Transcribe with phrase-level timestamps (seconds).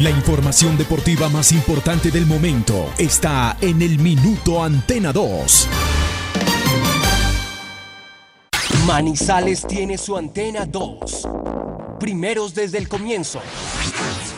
[0.00, 5.68] La información deportiva más importante del momento está en el Minuto Antena 2.
[8.86, 11.28] Manizales tiene su antena 2.
[11.98, 13.42] Primeros desde el comienzo.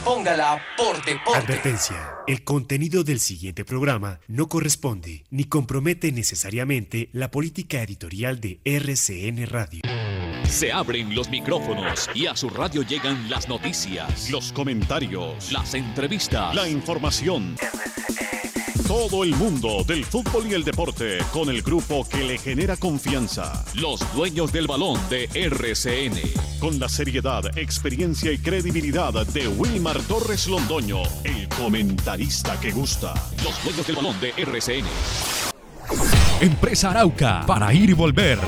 [0.03, 1.39] Póngala por deporte.
[1.39, 2.15] Advertencia.
[2.27, 9.47] El contenido del siguiente programa no corresponde ni compromete necesariamente la política editorial de RCN
[9.47, 9.83] Radio.
[10.51, 16.55] Se abren los micrófonos y a su radio llegan las noticias, los comentarios, las entrevistas,
[16.57, 17.55] la información.
[18.89, 23.65] Todo el mundo del fútbol y el deporte con el grupo que le genera confianza.
[23.75, 26.19] Los dueños del balón de RCN.
[26.59, 33.15] Con la seriedad, experiencia y credibilidad de Wilmar Torres Londoño, el comentarista que gusta.
[33.45, 35.50] Los dueños del balón de RCN.
[36.41, 38.39] Empresa Arauca, para ir y volver.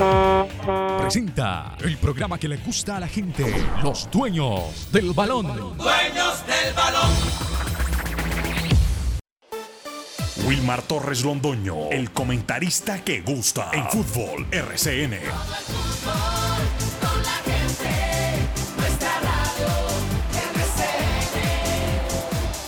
[0.99, 3.45] Presenta el programa que le gusta a la gente,
[3.83, 5.77] los dueños del balón.
[5.77, 7.11] Dueños del balón.
[10.45, 15.19] Wilmar Torres Londoño, el comentarista que gusta en fútbol RCN.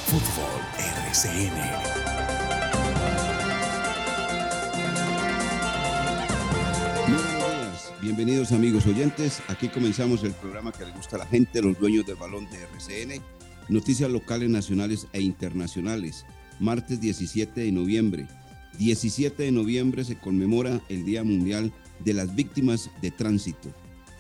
[0.08, 1.85] Fútbol RCN.
[8.06, 9.42] Bienvenidos amigos oyentes.
[9.48, 12.58] Aquí comenzamos el programa que le gusta a la gente, los dueños del balón de
[12.62, 13.20] RCN.
[13.68, 16.24] Noticias locales, nacionales e internacionales.
[16.60, 18.28] Martes 17 de noviembre.
[18.78, 23.74] 17 de noviembre se conmemora el Día Mundial de las Víctimas de Tránsito.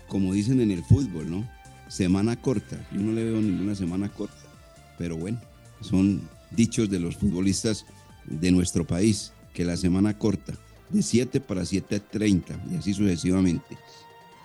[0.08, 1.47] Como dicen en el fútbol, ¿no?
[1.88, 2.83] Semana corta.
[2.91, 4.50] Yo no le veo ninguna semana corta.
[4.97, 5.39] Pero bueno,
[5.81, 7.86] son dichos de los futbolistas
[8.25, 10.56] de nuestro país, que la semana corta
[10.89, 13.78] de 7 para 7.30 y así sucesivamente.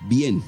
[0.08, 0.42] Bien,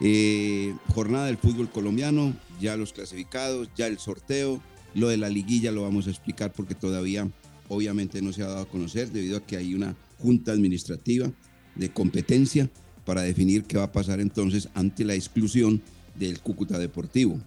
[0.00, 4.60] eh, jornada del fútbol colombiano, ya los clasificados, ya el sorteo,
[4.94, 7.28] lo de la liguilla lo vamos a explicar porque todavía
[7.68, 11.30] obviamente no se ha dado a conocer debido a que hay una junta administrativa
[11.76, 12.68] de competencia
[13.04, 15.80] para definir qué va a pasar entonces ante la exclusión
[16.18, 17.38] del Cúcuta Deportivo.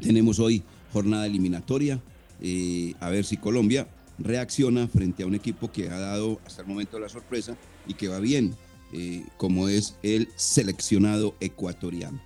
[0.00, 0.62] Tenemos hoy
[0.92, 2.00] jornada eliminatoria,
[2.40, 6.68] eh, a ver si Colombia reacciona frente a un equipo que ha dado hasta el
[6.68, 8.54] momento la sorpresa y que va bien,
[8.92, 12.20] eh, como es el seleccionado ecuatoriano.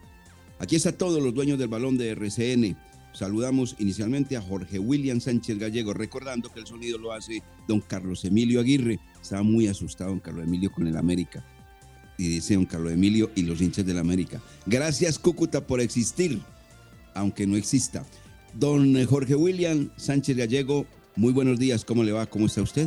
[0.58, 2.76] Aquí está todos los dueños del balón de RCN.
[3.12, 8.24] Saludamos inicialmente a Jorge William Sánchez Gallego, recordando que el sonido lo hace don Carlos
[8.24, 8.98] Emilio Aguirre.
[9.20, 11.44] Estaba muy asustado don Carlos Emilio con el América.
[12.16, 14.40] Y dice don Carlos Emilio y los hinchas del América.
[14.66, 16.40] Gracias Cúcuta por existir,
[17.14, 18.04] aunque no exista.
[18.54, 20.86] Don Jorge William Sánchez Gallego,
[21.18, 22.26] muy buenos días, ¿cómo le va?
[22.26, 22.86] ¿Cómo está usted?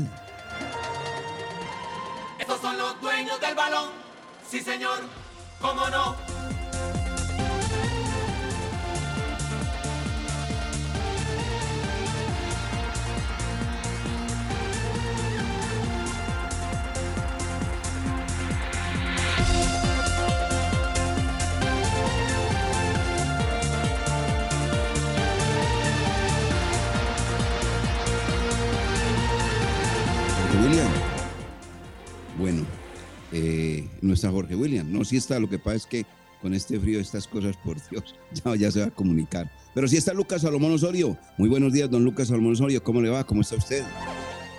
[34.51, 34.91] Jorge William.
[34.91, 35.39] No, sí está.
[35.39, 36.05] Lo que pasa es que
[36.41, 39.49] con este frío, estas cosas, por Dios, ya, ya se va a comunicar.
[39.73, 41.17] Pero sí está Lucas Salomón Osorio.
[41.37, 42.83] Muy buenos días, don Lucas Salomón Osorio.
[42.83, 43.23] ¿Cómo le va?
[43.23, 43.83] ¿Cómo está usted?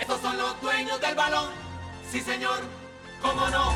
[0.01, 1.51] Estos son los dueños del balón.
[2.11, 2.61] Sí, señor.
[3.21, 3.73] ¿Cómo no?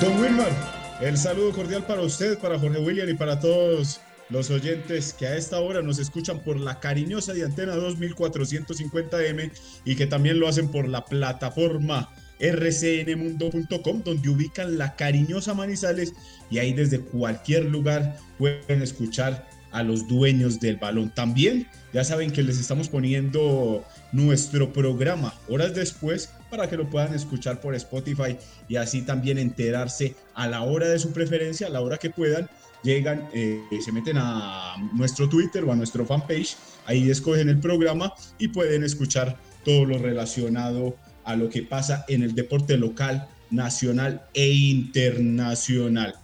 [0.00, 0.52] Don Wilmar,
[1.00, 5.36] el saludo cordial para usted, para Jorge William y para todos los oyentes que a
[5.36, 9.52] esta hora nos escuchan por la cariñosa de Antena 2450M
[9.84, 16.12] y que también lo hacen por la plataforma rcnmundo.com donde ubican la cariñosa Manizales
[16.50, 21.10] y ahí desde cualquier lugar pueden escuchar a los dueños del balón.
[21.10, 27.14] También ya saben que les estamos poniendo nuestro programa horas después para que lo puedan
[27.14, 28.38] escuchar por Spotify
[28.68, 32.48] y así también enterarse a la hora de su preferencia, a la hora que puedan.
[32.86, 38.14] Llegan, eh, se meten a nuestro Twitter o a nuestro fanpage, ahí escogen el programa
[38.38, 44.22] y pueden escuchar todo lo relacionado a lo que pasa en el deporte local, nacional
[44.34, 46.14] e internacional.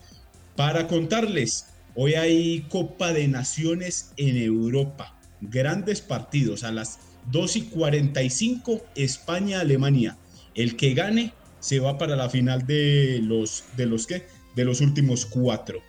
[0.55, 1.67] Para contarles,
[1.97, 7.01] hoy hay Copa de Naciones en Europa, grandes partidos a las
[7.33, 10.17] 2 y 45 España-Alemania.
[10.55, 14.29] El que gane se va para la final de los, de los, ¿qué?
[14.55, 15.83] De los últimos cuatro.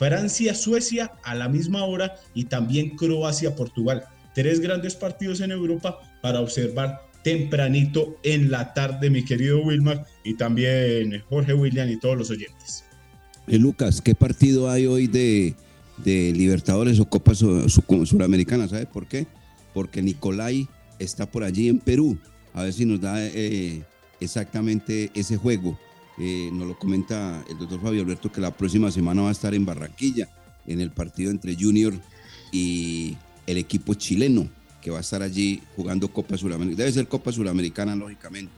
[0.00, 4.04] Francia-Suecia a la misma hora y también Croacia-Portugal.
[4.34, 10.34] Tres grandes partidos en Europa para observar tempranito en la tarde, mi querido Wilmar, y
[10.34, 12.82] también Jorge William y todos los oyentes.
[13.46, 15.54] Eh, Lucas, ¿qué partido hay hoy de,
[15.98, 18.68] de Libertadores o Copa Su- Su- Suramericana?
[18.68, 19.26] ¿Sabes por qué?
[19.74, 20.66] Porque Nicolai
[20.98, 22.16] está por allí en Perú.
[22.54, 23.82] A ver si nos da eh,
[24.18, 25.78] exactamente ese juego.
[26.20, 29.54] Eh, nos lo comenta el doctor Fabio Alberto que la próxima semana va a estar
[29.54, 30.28] en Barranquilla,
[30.66, 31.94] en el partido entre Junior
[32.52, 34.46] y el equipo chileno,
[34.82, 36.76] que va a estar allí jugando Copa Suramericana.
[36.76, 38.52] Debe ser Copa Suramericana, lógicamente.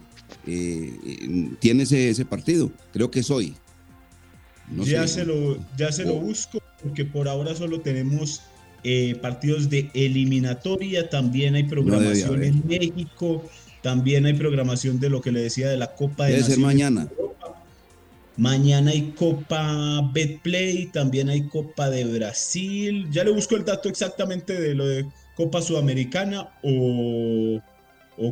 [0.46, 2.70] Eh, ¿Tiene ese, ese partido?
[2.92, 3.54] Creo que es hoy.
[4.70, 5.20] No ya, sé.
[5.20, 6.20] se lo, ya se lo Oh.
[6.20, 8.40] busco, porque por ahora solo tenemos
[8.82, 13.44] eh, partidos de eliminatoria, también hay programación en México,
[13.82, 17.08] también hay programación de lo que le decía de la Copa de Debe ser mañana.
[18.37, 23.06] Mañana hay Copa Betplay, también hay Copa de Brasil.
[23.11, 27.61] Ya le busco el dato exactamente de lo de Copa Sudamericana o,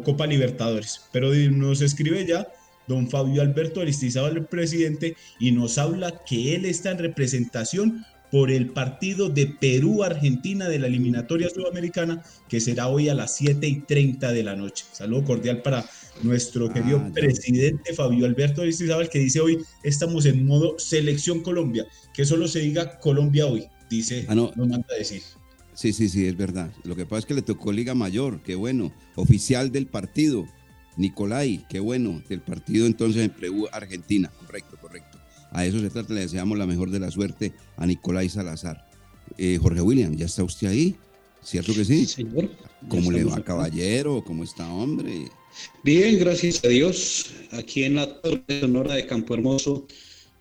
[0.04, 1.02] Copa Libertadores.
[1.12, 2.48] Pero nos escribe ya
[2.86, 8.50] don Fabio Alberto Aristizábal, el presidente, y nos habla que él está en representación por
[8.50, 13.80] el partido de Perú-Argentina de la eliminatoria sudamericana, que será hoy a las 7 y
[13.80, 14.84] 30 de la noche.
[14.92, 15.84] Saludo cordial para
[16.22, 17.12] nuestro Ah, querido ya.
[17.12, 22.60] presidente Fabio Alberto Aristizábal, que dice hoy estamos en modo selección Colombia, que solo se
[22.60, 24.52] diga Colombia hoy, dice, Ah, no.
[24.56, 25.22] nos manda a decir.
[25.74, 26.70] Sí, sí, sí, es verdad.
[26.84, 28.92] Lo que pasa es que le tocó Liga Mayor, qué bueno.
[29.14, 30.46] Oficial del partido,
[30.96, 32.22] Nicolai, qué bueno.
[32.28, 34.30] Del partido entonces en Perú, Argentina.
[34.44, 35.18] Correcto, correcto.
[35.52, 38.86] A eso se trata, le deseamos la mejor de la suerte a Nicolai Salazar.
[39.38, 40.96] Eh, Jorge William, ¿ya está usted ahí?
[41.42, 42.04] ¿Cierto que sí?
[42.04, 42.50] Señor.
[42.88, 43.44] ¿Cómo le va, acá.
[43.44, 44.22] caballero?
[44.26, 45.28] ¿Cómo está, hombre?
[45.82, 47.26] Bien, gracias a Dios.
[47.52, 49.86] Aquí en la Torre Sonora de Campo Hermoso,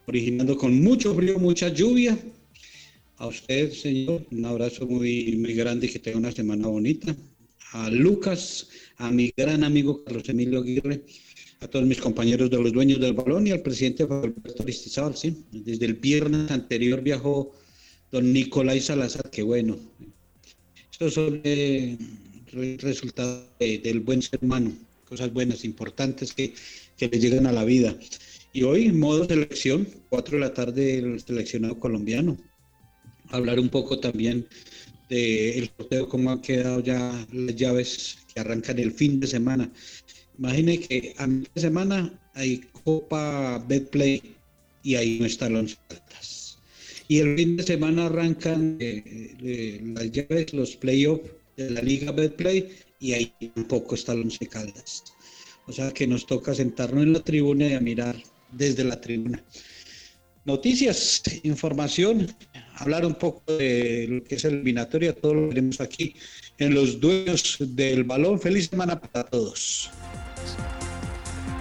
[0.08, 2.18] originando con mucho frío, mucha lluvia.
[3.18, 7.16] A usted, señor, un abrazo muy, muy grande y que tenga una semana bonita.
[7.74, 11.04] A Lucas, a mi gran amigo Carlos Emilio Aguirre,
[11.60, 15.36] a todos mis compañeros de los dueños del balón y al presidente Alberto Aristizábal, sí.
[15.52, 17.52] Desde el viernes anterior viajó
[18.12, 19.78] don Nicolai Salazar, que bueno.
[20.92, 21.98] Estos son eh,
[22.52, 24.72] re- resultados de- del buen ser humano,
[25.10, 26.54] cosas buenas, importantes que,
[26.98, 27.96] que le llegan a la vida.
[28.54, 32.38] Y hoy, modo selección, 4 de la tarde, el seleccionado colombiano.
[33.30, 34.48] Hablar un poco también
[35.10, 39.72] del sorteo, cómo han quedado ya las llaves que arrancan el fin de semana.
[40.38, 44.22] Imagine que a mitad de semana hay Copa Betplay
[44.84, 46.58] y ahí no están los Caldas.
[47.08, 49.04] Y el fin de semana arrancan eh,
[49.44, 54.46] eh, las llaves, los playoffs de la Liga Betplay y ahí tampoco está el Once
[54.48, 55.04] Caldas.
[55.68, 58.16] O sea que nos toca sentarnos en la tribuna y a mirar
[58.52, 59.44] desde la tribuna.
[60.46, 62.28] Noticias, información,
[62.76, 66.16] hablar un poco de lo que es el eliminatoria, todo lo veremos aquí
[66.58, 68.40] en los dueños del balón.
[68.40, 69.92] Feliz semana para todos.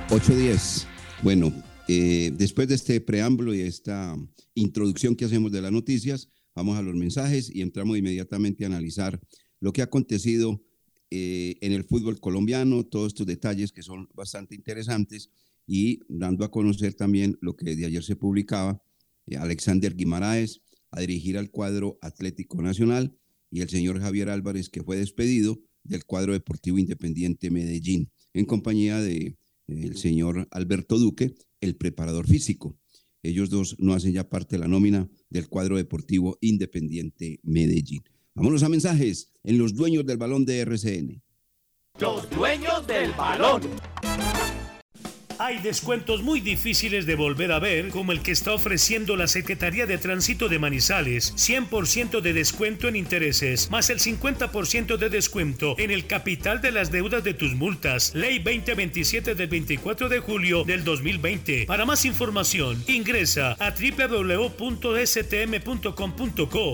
[0.09, 0.87] 8-10.
[1.23, 1.53] Bueno,
[1.87, 4.17] eh, después de este preámbulo y esta
[4.55, 9.21] introducción que hacemos de las noticias, vamos a los mensajes y entramos inmediatamente a analizar
[9.61, 10.63] lo que ha acontecido
[11.11, 15.31] eh, en el fútbol colombiano, todos estos detalles que son bastante interesantes
[15.67, 18.83] y dando a conocer también lo que de ayer se publicaba,
[19.27, 20.61] eh, Alexander Guimaraes
[20.91, 23.17] a dirigir al cuadro Atlético Nacional
[23.51, 29.01] y el señor Javier Álvarez que fue despedido del cuadro deportivo independiente Medellín en compañía
[29.01, 32.77] de el señor Alberto Duque, el preparador físico.
[33.23, 38.03] Ellos dos no hacen ya parte de la nómina del cuadro deportivo independiente Medellín.
[38.39, 41.21] Vámonos a mensajes en los dueños del balón de RCN.
[41.99, 43.63] Los dueños del balón.
[45.41, 49.87] Hay descuentos muy difíciles de volver a ver, como el que está ofreciendo la Secretaría
[49.87, 51.33] de Tránsito de Manizales.
[51.37, 56.91] 100% de descuento en intereses, más el 50% de descuento en el capital de las
[56.91, 58.17] deudas de tus multas.
[58.17, 61.67] Ley 2027 del 24 de julio del 2020.
[61.67, 64.59] Para más información, ingresa a www.stm.com.co.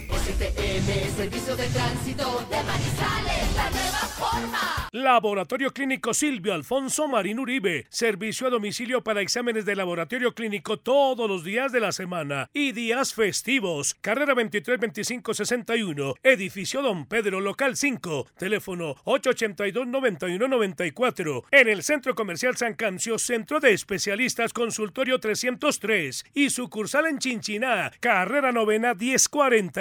[1.23, 4.89] Servicio de Tránsito de Manizales, la nueva forma.
[4.93, 7.87] Laboratorio Clínico Silvio Alfonso Marín Uribe.
[7.89, 12.73] Servicio a domicilio para exámenes de laboratorio clínico todos los días de la semana y
[12.73, 13.95] días festivos.
[14.01, 16.15] Carrera 23 25 61.
[16.23, 18.27] Edificio Don Pedro, local 5.
[18.37, 21.45] Teléfono 882 91 94.
[21.51, 27.93] En el Centro Comercial San Cancio, Centro de Especialistas Consultorio 303 y sucursal en Chinchiná.
[28.01, 28.95] Carrera Novena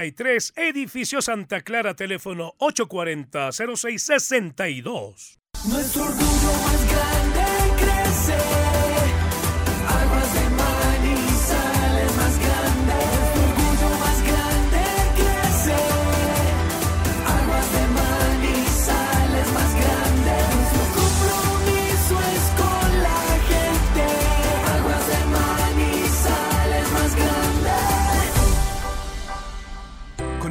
[0.01, 0.53] 1043.
[0.55, 5.39] Edificio Santa Clara, teléfono 840 0662.
[5.65, 7.46] Nuestro orgullo más grande
[7.77, 8.41] crece.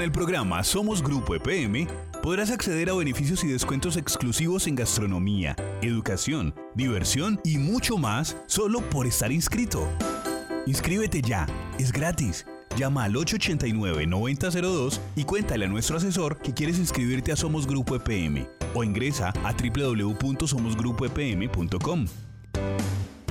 [0.09, 1.87] Llama Somos Grupo EPM,
[2.23, 8.81] podrás acceder a beneficios y descuentos exclusivos en gastronomía, educación, diversión y mucho más solo
[8.81, 9.87] por estar inscrito.
[10.67, 11.47] Inscríbete ya,
[11.79, 12.47] es gratis.
[12.77, 18.47] Llama al 889-9002 y cuéntale a nuestro asesor que quieres inscribirte a Somos Grupo EPM
[18.75, 22.07] o ingresa a www.somosgrupoepm.com.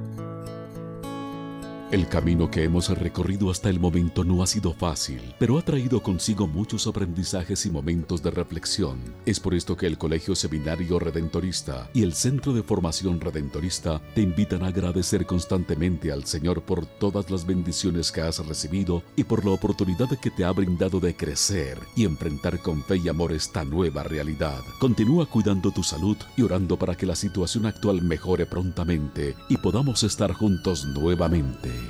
[1.96, 6.02] El camino que hemos recorrido hasta el momento no ha sido fácil, pero ha traído
[6.02, 8.98] consigo muchos aprendizajes y momentos de reflexión.
[9.24, 14.20] Es por esto que el Colegio Seminario Redentorista y el Centro de Formación Redentorista te
[14.20, 19.46] invitan a agradecer constantemente al Señor por todas las bendiciones que has recibido y por
[19.46, 23.64] la oportunidad que te ha brindado de crecer y enfrentar con fe y amor esta
[23.64, 24.60] nueva realidad.
[24.80, 30.02] Continúa cuidando tu salud y orando para que la situación actual mejore prontamente y podamos
[30.02, 31.85] estar juntos nuevamente.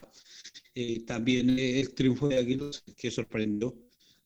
[0.74, 3.74] Eh, también el triunfo de Águilas que sorprendió,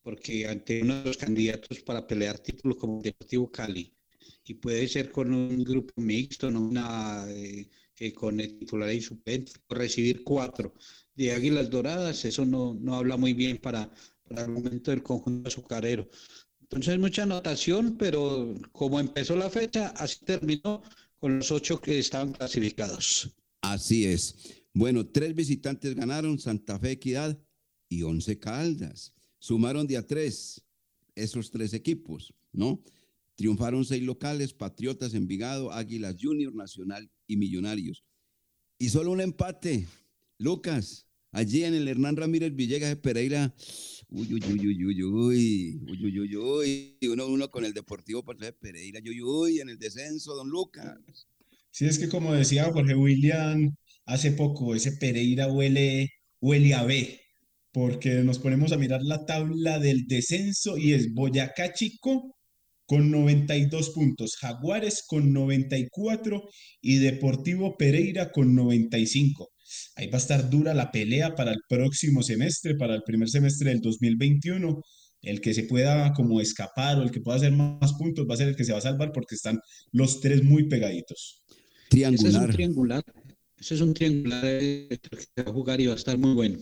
[0.02, 3.92] porque ante uno de los candidatos para pelear títulos como Deportivo Cali,
[4.44, 7.68] y puede ser con un grupo mixto, no una eh,
[8.14, 10.74] con el titular y suplente, recibir cuatro
[11.14, 13.90] de Águilas Doradas, eso no, no habla muy bien para,
[14.28, 16.08] para el momento del conjunto azucarero.
[16.70, 20.82] Entonces mucha anotación, pero como empezó la fecha, así terminó
[21.18, 23.30] con los ocho que estaban clasificados.
[23.62, 24.62] Así es.
[24.74, 27.38] Bueno, tres visitantes ganaron, Santa Fe, Equidad
[27.88, 29.14] y Once Caldas.
[29.38, 30.62] Sumaron de a tres
[31.14, 32.80] esos tres equipos, ¿no?
[33.34, 38.04] Triunfaron seis locales, Patriotas, Envigado, Águilas Junior, Nacional y Millonarios.
[38.78, 39.86] Y solo un empate.
[40.38, 43.54] Lucas, allí en el Hernán Ramírez Villegas de Pereira,
[44.08, 48.52] uy, uy, uy, uy, uy, uy, uy, uy, uy, uno, uno con el Deportivo de
[48.52, 50.98] Pereira, uy, uy, en el descenso, don Lucas.
[51.70, 57.20] Sí, es que como decía Jorge William hace poco, ese Pereira huele, huele a B,
[57.72, 62.34] porque nos ponemos a mirar la tabla del descenso y es Boyacá Chico
[62.86, 66.42] con 92 puntos, Jaguares con 94
[66.80, 69.50] y Deportivo Pereira con 95.
[69.96, 73.70] Ahí va a estar dura la pelea para el próximo semestre, para el primer semestre
[73.70, 74.82] del 2021.
[75.20, 78.36] El que se pueda como escapar o el que pueda hacer más puntos va a
[78.36, 79.58] ser el que se va a salvar porque están
[79.92, 81.42] los tres muy pegaditos.
[81.88, 82.28] Triangular.
[82.28, 83.04] Ese es un triangular.
[83.56, 86.58] Ese es un triangular que va a jugar y va a estar muy bueno.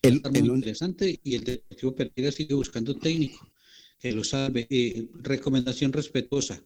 [0.00, 3.52] El, muy interesante y el Deportivo Pereira sigue buscando técnico
[4.02, 4.66] que lo salve.
[4.68, 6.62] Eh, recomendación respetuosa.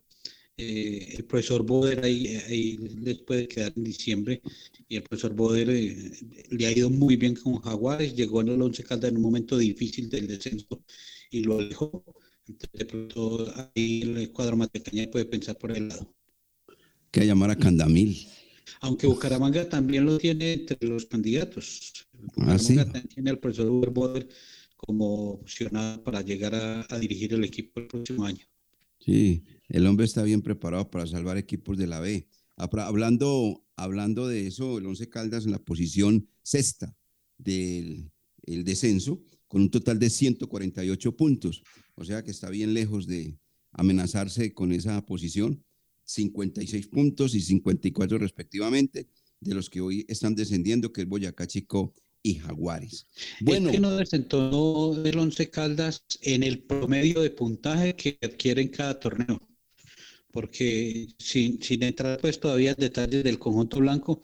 [0.58, 4.40] Eh, el profesor Boder ahí, ahí, les puede quedar en diciembre
[4.88, 6.12] y el profesor Boder eh,
[6.48, 9.58] le ha ido muy bien con Jaguares, llegó en el Once Caldas en un momento
[9.58, 10.82] difícil del descenso
[11.30, 12.02] y lo dejó.
[12.48, 16.14] Entonces, de pronto ahí el cuadro matecaña puede pensar por el lado.
[17.10, 18.26] Que llamar a Candamil.
[18.80, 21.92] Aunque Bucaramanga también lo tiene entre los candidatos.
[22.38, 24.26] Ah, Bucaramanga tiene al profesor Boder
[24.74, 28.46] como opcionado para llegar a, a dirigir el equipo el próximo año.
[28.98, 32.28] Sí, el hombre está bien preparado para salvar equipos de la B.
[32.56, 36.96] Hablando, hablando de eso, el Once Caldas en la posición sexta,
[37.38, 38.10] del
[38.46, 41.62] el descenso con un total de 148 puntos.
[41.94, 43.38] O sea que está bien lejos de
[43.72, 45.62] amenazarse con esa posición.
[46.04, 49.08] 56 puntos y 54 respectivamente
[49.40, 53.06] de los que hoy están descendiendo, que es Boyacá Chico y Jaguares.
[53.40, 58.62] Bueno, es que no desentonó el Once Caldas en el promedio de puntaje que adquiere
[58.62, 59.40] en cada torneo,
[60.36, 64.20] porque sin, sin entrar pues todavía en detalles del conjunto blanco,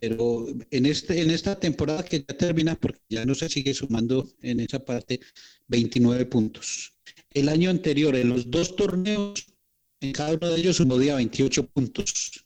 [0.00, 4.30] pero en, este, en esta temporada que ya termina, porque ya no se sigue sumando
[4.40, 5.18] en esa parte,
[5.66, 6.92] 29 puntos.
[7.34, 9.46] El año anterior, en los dos torneos,
[10.00, 12.44] en cada uno de ellos sumó día 28 puntos.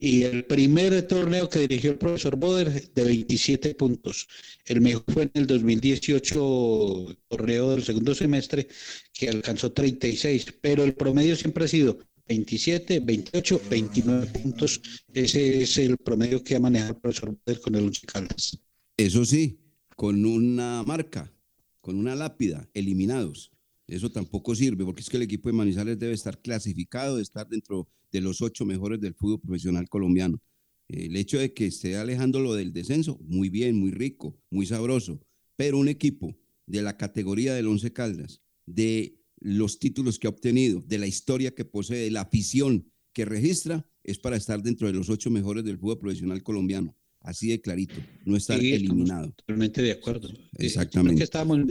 [0.00, 4.26] Y el primer torneo que dirigió el profesor Boder de 27 puntos.
[4.64, 8.66] El mejor fue en el 2018 torneo del segundo semestre
[9.12, 14.80] que alcanzó 36, pero el promedio siempre ha sido 27, 28, 29 puntos.
[15.12, 18.58] Ese es el promedio que ha manejado el profesor con el Once Caldas.
[18.96, 19.58] Eso sí,
[19.96, 21.32] con una marca,
[21.80, 23.50] con una lápida, eliminados.
[23.86, 27.48] Eso tampoco sirve, porque es que el equipo de Manizales debe estar clasificado, de estar
[27.48, 30.40] dentro de los ocho mejores del fútbol profesional colombiano.
[30.88, 35.20] El hecho de que esté alejándolo del descenso, muy bien, muy rico, muy sabroso,
[35.56, 40.82] pero un equipo de la categoría del Once Caldas, de los títulos que ha obtenido,
[40.86, 45.10] de la historia que posee, la afición que registra, es para estar dentro de los
[45.10, 46.96] ocho mejores del fútbol profesional colombiano.
[47.20, 49.32] Así de clarito, no estar eliminado.
[49.32, 50.28] Totalmente de acuerdo.
[50.28, 51.24] Eh, Exactamente.
[51.24, 51.66] estábamos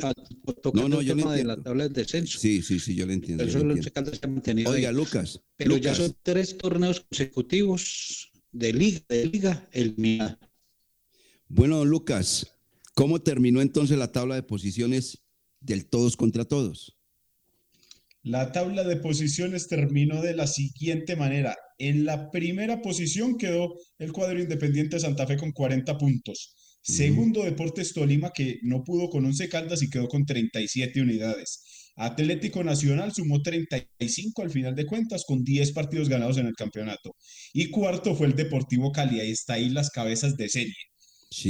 [0.62, 2.38] tocando no, no, yo tema de la tabla del descenso.
[2.38, 3.44] Sí, sí, sí, yo lo entiendo.
[3.44, 4.70] Eso lo entiendo.
[4.70, 5.42] Oiga, Lucas.
[5.56, 10.38] Pero ya son tres torneos consecutivos de liga, de liga eliminada.
[11.48, 12.52] Bueno, Lucas,
[12.94, 15.24] ¿cómo terminó entonces la tabla de posiciones
[15.62, 16.97] del todos contra todos?
[18.24, 21.56] La tabla de posiciones terminó de la siguiente manera.
[21.78, 26.56] En la primera posición quedó el cuadro Independiente Santa Fe con 40 puntos.
[26.82, 31.92] Segundo, Deportes Tolima, que no pudo con 11 caldas y quedó con 37 unidades.
[31.98, 37.16] Atlético Nacional sumó 35 al final de cuentas, con 10 partidos ganados en el campeonato.
[37.54, 40.76] Y cuarto fue el Deportivo Cali, ahí está ahí las cabezas de serie.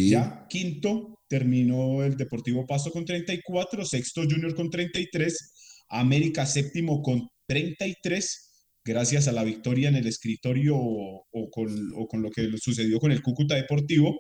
[0.10, 5.57] Ya quinto terminó el Deportivo Pasto con 34, sexto Junior con 33,
[5.89, 12.50] América séptimo con 33, gracias a la victoria en el escritorio o, con, lo que
[12.58, 14.19] sucedió con el Cúcuta Deportivo.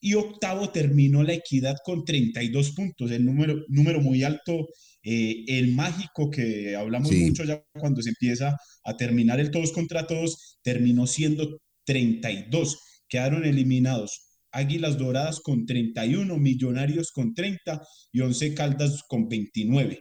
[0.00, 4.66] Y octavo terminó la equidad con 32 puntos, el número, número muy alto,
[5.04, 10.06] eh, el mágico que hablamos mucho ya cuando se empieza a terminar el todos contra
[10.08, 12.78] todos, terminó siendo 32.
[13.08, 17.80] Quedaron eliminados Águilas Doradas con 31, Millonarios con 30
[18.12, 20.00] y Once Caldas con 29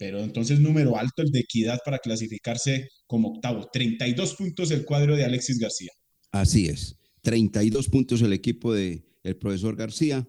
[0.00, 3.68] pero entonces número alto el de Equidad para clasificarse como octavo.
[3.70, 5.90] 32 puntos el cuadro de Alexis García.
[6.32, 10.26] Así es, 32 puntos el equipo del el profesor García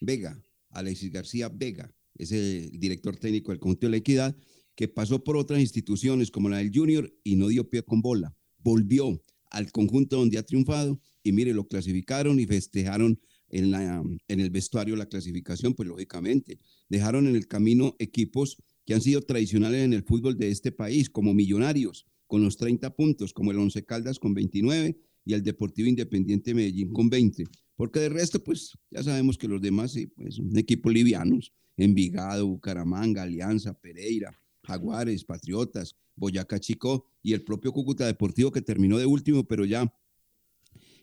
[0.00, 4.34] Vega, Alexis García Vega, es el director técnico del conjunto de la Equidad,
[4.74, 8.34] que pasó por otras instituciones como la del Junior y no dio pie con bola.
[8.56, 14.40] Volvió al conjunto donde ha triunfado y mire, lo clasificaron y festejaron en, la, en
[14.40, 16.58] el vestuario la clasificación, pues lógicamente.
[16.88, 18.56] Dejaron en el camino equipos
[18.90, 22.96] que han sido tradicionales en el fútbol de este país, como Millonarios con los 30
[22.96, 27.44] puntos, como el Once Caldas con 29 y el Deportivo Independiente Medellín con 20.
[27.76, 32.48] Porque de resto, pues ya sabemos que los demás, sí, pues son equipos livianos, Envigado,
[32.48, 39.06] Bucaramanga, Alianza, Pereira, Jaguares, Patriotas, Boyacá Chico y el propio Cúcuta Deportivo que terminó de
[39.06, 39.94] último, pero ya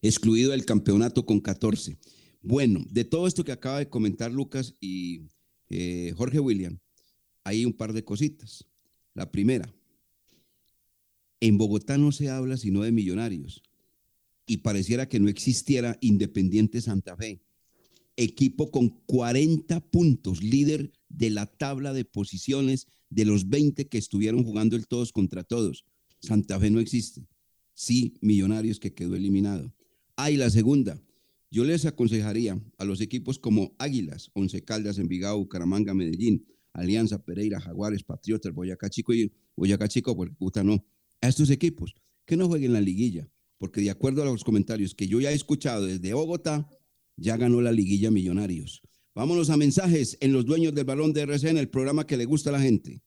[0.01, 1.97] excluido del campeonato con 14.
[2.41, 5.21] Bueno, de todo esto que acaba de comentar Lucas y
[5.69, 6.79] eh, Jorge William,
[7.47, 8.65] hay un par de cositas.
[9.13, 9.73] La primera,
[11.39, 13.63] en Bogotá no se habla sino de millonarios
[14.45, 17.41] y pareciera que no existiera Independiente Santa Fe.
[18.17, 24.43] Equipo con 40 puntos, líder de la tabla de posiciones de los 20 que estuvieron
[24.43, 25.85] jugando el todos contra todos.
[26.19, 27.27] Santa Fe no existe.
[27.73, 29.73] Sí, Millonarios que quedó eliminado.
[30.17, 31.01] Ah, y la segunda,
[31.49, 36.45] yo les aconsejaría a los equipos como Águilas, Once Caldas, Envigado, Bucaramanga, Medellín,
[36.77, 40.85] Alianza, Pereira, Jaguares, Patriotas, Boyacá Chico y Boyacá Chico, puta no,
[41.21, 45.07] a estos equipos que no jueguen la liguilla, porque de acuerdo a los comentarios que
[45.07, 46.69] yo ya he escuchado desde Bogotá,
[47.15, 48.83] ya ganó la liguilla Millonarios.
[49.15, 52.51] Vámonos a mensajes en los dueños del balón de RCN, el programa que le gusta
[52.51, 53.01] a la gente.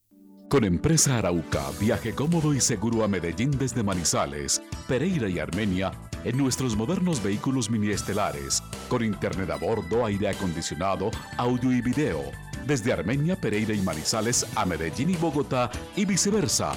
[0.51, 5.93] Con Empresa Arauca, viaje cómodo y seguro a Medellín desde Manizales, Pereira y Armenia
[6.25, 12.21] en nuestros modernos vehículos mini estelares, con internet a bordo, aire acondicionado, audio y video
[12.67, 16.73] desde Armenia, Pereira y Manizales a Medellín y Bogotá y viceversa.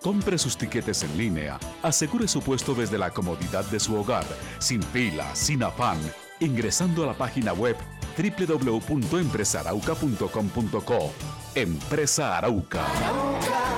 [0.00, 4.26] Compre sus tiquetes en línea, asegure su puesto desde la comodidad de su hogar,
[4.60, 5.98] sin fila, sin afán,
[6.38, 7.74] ingresando a la página web
[8.16, 11.12] www.empresarauca.com.co.
[11.60, 13.77] Empresa Arauca.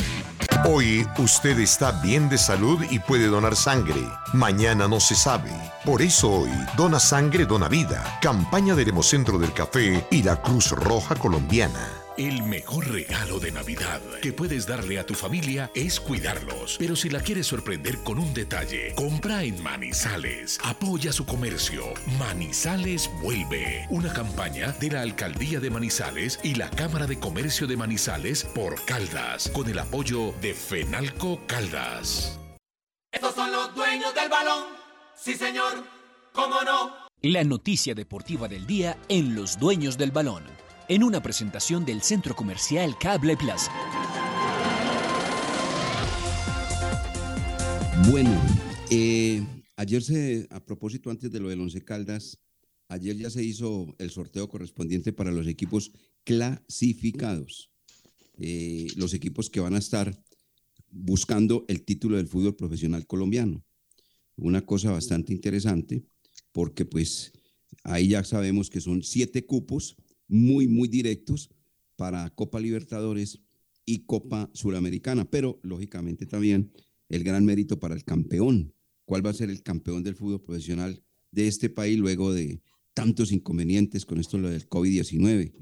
[0.63, 4.07] Hoy usted está bien de salud y puede donar sangre.
[4.31, 5.51] Mañana no se sabe.
[5.83, 8.19] Por eso hoy, Dona Sangre, Dona Vida.
[8.21, 12.00] Campaña del Hemocentro del Café y la Cruz Roja Colombiana.
[12.21, 16.75] El mejor regalo de Navidad que puedes darle a tu familia es cuidarlos.
[16.77, 20.59] Pero si la quieres sorprender con un detalle, compra en Manizales.
[20.63, 21.83] Apoya su comercio.
[22.19, 23.87] Manizales vuelve.
[23.89, 28.85] Una campaña de la Alcaldía de Manizales y la Cámara de Comercio de Manizales por
[28.85, 32.39] Caldas, con el apoyo de Fenalco Caldas.
[33.11, 34.65] Estos son los dueños del balón.
[35.15, 35.83] Sí, señor.
[36.33, 36.93] ¿Cómo no?
[37.23, 40.60] La noticia deportiva del día en Los Dueños del Balón
[40.91, 43.71] en una presentación del Centro Comercial Cable Plaza.
[48.09, 48.37] Bueno,
[48.89, 49.41] eh,
[49.77, 52.39] ayer se, a propósito antes de lo del Once Caldas,
[52.89, 55.93] ayer ya se hizo el sorteo correspondiente para los equipos
[56.25, 57.71] clasificados.
[58.37, 60.21] Eh, los equipos que van a estar
[60.89, 63.63] buscando el título del fútbol profesional colombiano.
[64.35, 66.03] Una cosa bastante interesante,
[66.51, 67.31] porque pues
[67.85, 69.95] ahí ya sabemos que son siete cupos
[70.31, 71.49] muy, muy directos
[71.97, 73.39] para Copa Libertadores
[73.85, 76.71] y Copa Suramericana, pero lógicamente también
[77.09, 78.73] el gran mérito para el campeón.
[79.05, 82.61] ¿Cuál va a ser el campeón del fútbol profesional de este país luego de
[82.93, 85.53] tantos inconvenientes con esto lo del COVID-19?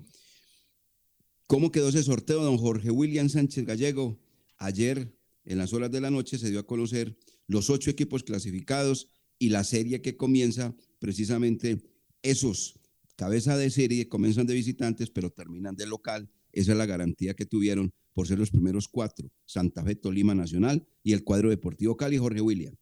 [1.48, 4.20] ¿Cómo quedó ese sorteo, don Jorge William Sánchez Gallego?
[4.58, 9.08] Ayer, en las horas de la noche, se dio a conocer los ocho equipos clasificados
[9.40, 11.82] y la serie que comienza precisamente
[12.22, 12.80] esos
[13.20, 16.30] cabeza de serie, comienzan de visitantes, pero terminan de local.
[16.54, 20.88] Esa es la garantía que tuvieron por ser los primeros cuatro, Santa Fe, Tolima Nacional
[21.04, 22.74] y el cuadro deportivo Cali, Jorge William.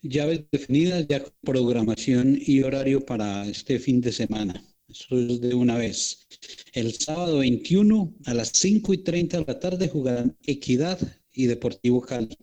[0.00, 4.64] Llaves definidas, ya programación y horario para este fin de semana.
[4.88, 6.26] Eso es de una vez.
[6.72, 10.98] El sábado 21 a las 5 y 30 de la tarde jugarán Equidad
[11.34, 12.34] y Deportivo Cali.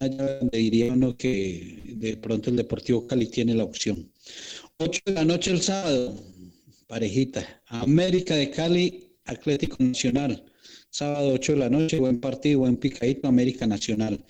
[0.00, 4.10] Allá donde diría uno que de pronto el Deportivo Cali tiene la opción.
[4.78, 6.14] 8 de la noche el sábado,
[6.88, 7.62] parejita.
[7.66, 10.44] América de Cali, Atlético Nacional.
[10.90, 14.24] Sábado 8 de la noche, buen partido, buen picadito, América Nacional.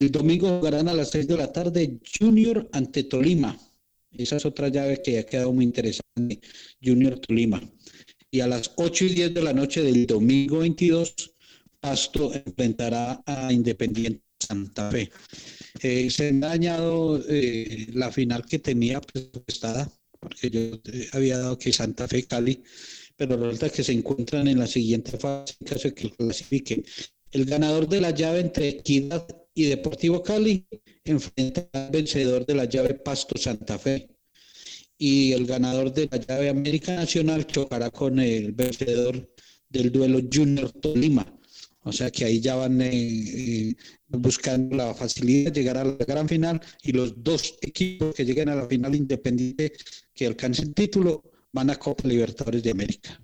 [0.00, 3.56] El domingo jugarán a las 6 de la tarde Junior ante Tolima.
[4.10, 6.40] Esa es otra llave que ha quedado muy interesante,
[6.82, 7.60] Junior Tolima.
[8.30, 11.14] Y a las 8 y 10 de la noche del domingo 22,
[11.78, 15.10] Pasto enfrentará a Independiente Santa Fe.
[15.82, 20.80] Eh, se ha dañado eh, la final que tenía presupuestada porque yo
[21.12, 22.62] había dado que Santa Fe Cali,
[23.16, 26.84] pero resulta que se encuentran en la siguiente fase, en caso de que clasifique.
[27.30, 30.66] El ganador de la llave entre Equidad y Deportivo Cali
[31.04, 34.08] enfrenta al vencedor de la llave Pasto Santa Fe.
[34.96, 39.32] Y el ganador de la llave América Nacional chocará con el vencedor
[39.68, 41.37] del duelo Junior Tolima.
[41.82, 43.74] O sea que ahí ya van eh, eh,
[44.08, 48.48] buscando la facilidad de llegar a la gran final y los dos equipos que lleguen
[48.48, 49.72] a la final independiente
[50.12, 53.20] que alcancen título van a Copa Libertadores de América.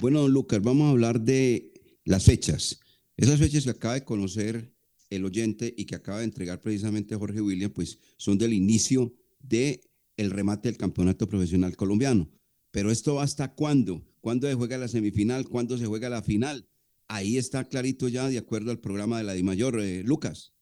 [0.00, 1.72] Bueno, don Lucas, vamos a hablar de
[2.04, 2.80] las fechas.
[3.16, 4.72] Esas fechas que acaba de conocer
[5.08, 9.80] el oyente y que acaba de entregar precisamente Jorge William, pues son del inicio de
[10.16, 12.28] remate del campeonato profesional colombiano.
[12.70, 14.04] Pero esto hasta cuándo?
[14.20, 15.48] ¿Cuándo se juega la semifinal?
[15.48, 16.68] ¿Cuándo se juega la final?
[17.08, 20.52] Ahí está clarito ya de acuerdo al programa de la DIMAYOR, eh, Lucas.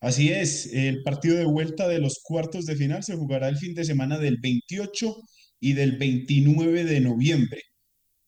[0.00, 3.74] Así es, el partido de vuelta de los cuartos de final se jugará el fin
[3.74, 5.16] de semana del 28
[5.60, 7.62] y del 29 de noviembre.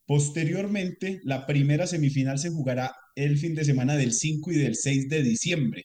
[0.06, 5.08] Posteriormente, la primera semifinal se jugará el fin de semana del 5 y del 6
[5.08, 5.84] de diciembre.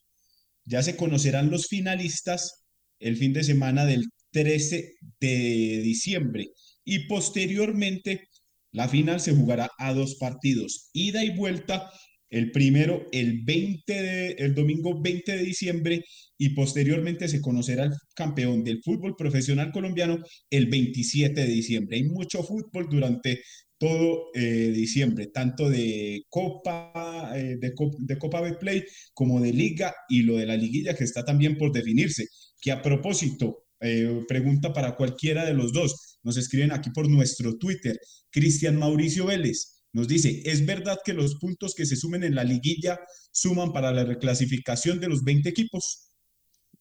[0.64, 2.64] Ya se conocerán los finalistas
[3.00, 6.52] el fin de semana del 13 de diciembre
[6.86, 8.30] y posteriormente
[8.72, 11.92] la final se jugará a dos partidos, ida y vuelta,
[12.30, 16.06] el primero el 20 de, el domingo 20 de diciembre
[16.38, 20.18] y posteriormente se conocerá el campeón del fútbol profesional colombiano
[20.50, 21.98] el 27 de diciembre.
[21.98, 23.42] Hay mucho fútbol durante
[23.78, 30.22] todo eh, diciembre, tanto de Copa, eh, de, de Copa Betplay como de Liga y
[30.22, 32.28] lo de la liguilla que está también por definirse.
[32.62, 37.58] Que a propósito, eh, pregunta para cualquiera de los dos, nos escriben aquí por nuestro
[37.58, 39.84] Twitter, Cristian Mauricio Vélez.
[39.94, 43.00] Nos dice, ¿es verdad que los puntos que se sumen en la liguilla
[43.32, 46.12] suman para la reclasificación de los 20 equipos?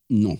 [0.08, 0.38] No,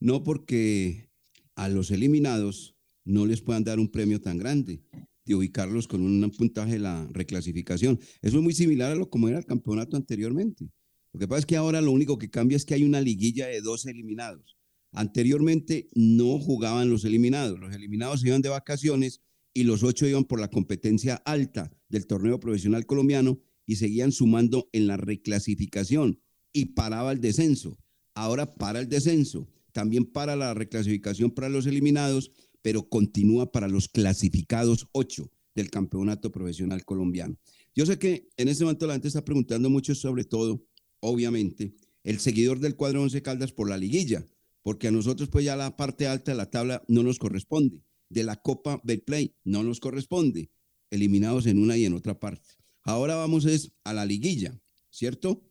[0.00, 1.10] no porque
[1.54, 4.82] a los eliminados no les puedan dar un premio tan grande
[5.24, 8.00] de ubicarlos con un puntaje de la reclasificación.
[8.22, 10.70] Eso es muy similar a lo como era el campeonato anteriormente.
[11.12, 13.46] Lo que pasa es que ahora lo único que cambia es que hay una liguilla
[13.46, 14.56] de dos eliminados.
[14.92, 19.20] Anteriormente no jugaban los eliminados, los eliminados iban de vacaciones
[19.54, 24.68] y los ocho iban por la competencia alta del torneo profesional colombiano y seguían sumando
[24.72, 26.20] en la reclasificación
[26.52, 27.78] y paraba el descenso.
[28.14, 33.88] Ahora para el descenso, también para la reclasificación para los eliminados pero continúa para los
[33.88, 37.36] clasificados 8 del campeonato profesional colombiano.
[37.74, 40.64] Yo sé que en este momento la gente está preguntando mucho sobre todo,
[41.00, 41.74] obviamente,
[42.04, 44.24] el seguidor del cuadro 11 Caldas por la liguilla,
[44.62, 48.24] porque a nosotros pues ya la parte alta de la tabla no nos corresponde, de
[48.24, 50.50] la Copa Betplay no nos corresponde,
[50.90, 52.50] eliminados en una y en otra parte.
[52.82, 55.42] Ahora vamos es a la liguilla, ¿cierto?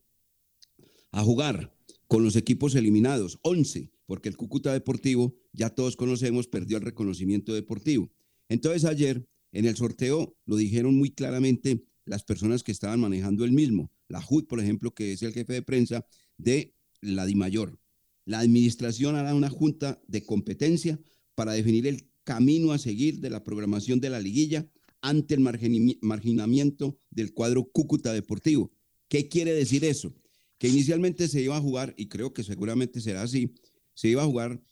[1.11, 1.75] A jugar
[2.07, 7.53] con los equipos eliminados, 11, porque el Cúcuta Deportivo, ya todos conocemos, perdió el reconocimiento
[7.53, 8.11] deportivo.
[8.49, 13.53] Entonces ayer, en el sorteo, lo dijeron muy claramente las personas que estaban manejando el
[13.53, 13.91] mismo.
[14.09, 16.05] La JUD, por ejemplo, que es el jefe de prensa
[16.37, 17.79] de la DIMAYOR.
[18.31, 20.97] La administración hará una junta de competencia
[21.35, 24.65] para definir el camino a seguir de la programación de la liguilla
[25.01, 28.71] ante el marginamiento del cuadro Cúcuta Deportivo.
[29.09, 30.15] ¿Qué quiere decir eso?
[30.59, 33.53] Que inicialmente se iba a jugar, y creo que seguramente será así,
[33.93, 34.63] se iba a jugar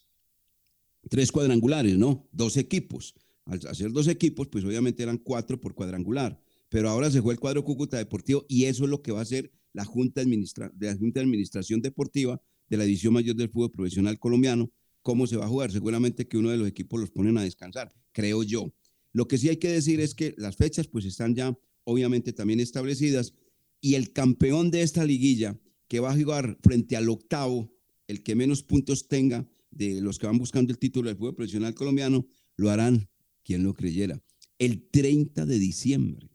[1.10, 2.30] tres cuadrangulares, ¿no?
[2.32, 3.14] Dos equipos.
[3.44, 6.42] Al hacer dos equipos, pues obviamente eran cuatro por cuadrangular.
[6.70, 9.24] Pero ahora se fue el cuadro Cúcuta Deportivo y eso es lo que va a
[9.24, 13.72] hacer la Junta, de la Junta de Administración Deportiva de la División Mayor del Fútbol
[13.72, 14.72] Profesional Colombiano.
[15.02, 15.72] ¿Cómo se va a jugar?
[15.72, 18.74] Seguramente que uno de los equipos los ponen a descansar, creo yo.
[19.12, 22.60] Lo que sí hay que decir es que las fechas pues están ya obviamente también
[22.60, 23.34] establecidas
[23.82, 27.72] y el campeón de esta liguilla que va a jugar frente al octavo
[28.08, 31.76] el que menos puntos tenga de los que van buscando el título del fútbol profesional
[31.76, 33.08] colombiano, lo harán,
[33.44, 34.22] quien lo creyera,
[34.58, 36.30] el 30 de diciembre.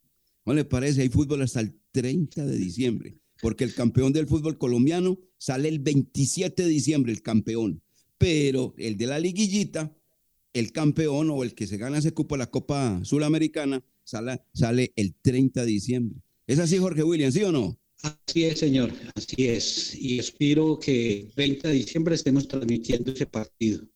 [0.47, 1.03] ¿No le parece?
[1.03, 5.79] Hay fútbol hasta el 30 de diciembre, porque el campeón del fútbol colombiano sale el
[5.79, 7.83] 27 de diciembre, el campeón,
[8.17, 9.95] pero el de la liguillita,
[10.55, 14.95] el campeón o el que se gana ese cupo a la Copa Sudamericana, sale, sale
[14.97, 16.23] el 30 de diciembre.
[16.47, 17.79] ¿Es así, Jorge William, sí o no?
[18.01, 19.95] Así es, señor, así es.
[19.95, 23.87] Y espero que 20 de diciembre estemos transmitiendo ese partido.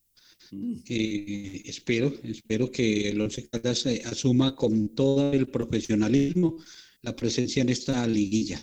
[0.50, 0.74] Mm.
[0.90, 6.58] Eh, espero, espero que el Once Caldas eh, asuma con todo el profesionalismo
[7.00, 8.62] la presencia en esta liguilla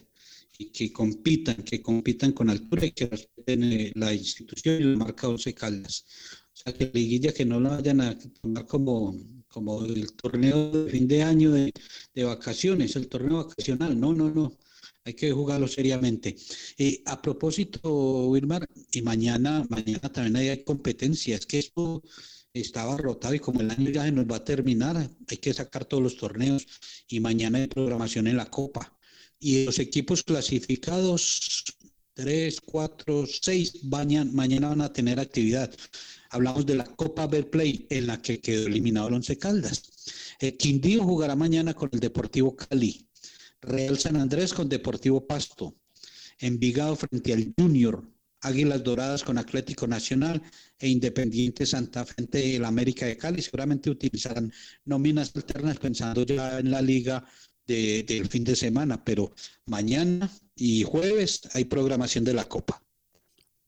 [0.58, 4.98] y que compitan, que compitan con altura y que respeten eh, la institución y la
[4.98, 6.06] marca Once Caldas.
[6.54, 9.16] O sea, que liguilla que no la vayan a tomar como,
[9.48, 11.74] como el torneo de fin de año de,
[12.14, 14.00] de vacaciones, el torneo vacacional.
[14.00, 14.58] No, no, no
[15.06, 16.36] hay que jugarlo seriamente.
[16.78, 22.04] Eh, a propósito, Wilmar, y mañana, mañana también hay competencia, es que esto
[22.54, 25.86] estaba rotado y como el año ya se nos va a terminar, hay que sacar
[25.86, 26.66] todos los torneos
[27.08, 28.95] y mañana hay programación en la Copa.
[29.40, 31.64] Y los equipos clasificados,
[32.14, 35.74] tres, cuatro, seis, mañana, mañana van a tener actividad.
[36.30, 39.84] Hablamos de la Copa Play en la que quedó eliminado el Once Caldas.
[40.40, 43.08] Eh, Quindío jugará mañana con el Deportivo Cali.
[43.62, 45.76] Real San Andrés con Deportivo Pasto,
[46.40, 48.04] Envigado frente al Junior,
[48.42, 50.42] Águilas Doradas con Atlético Nacional
[50.78, 53.42] e Independiente Santa frente al América de Cali.
[53.42, 54.52] Seguramente utilizarán
[54.84, 57.26] nóminas alternas pensando ya en la liga
[57.68, 59.32] del fin de semana, pero
[59.66, 62.82] mañana y jueves hay programación de la Copa.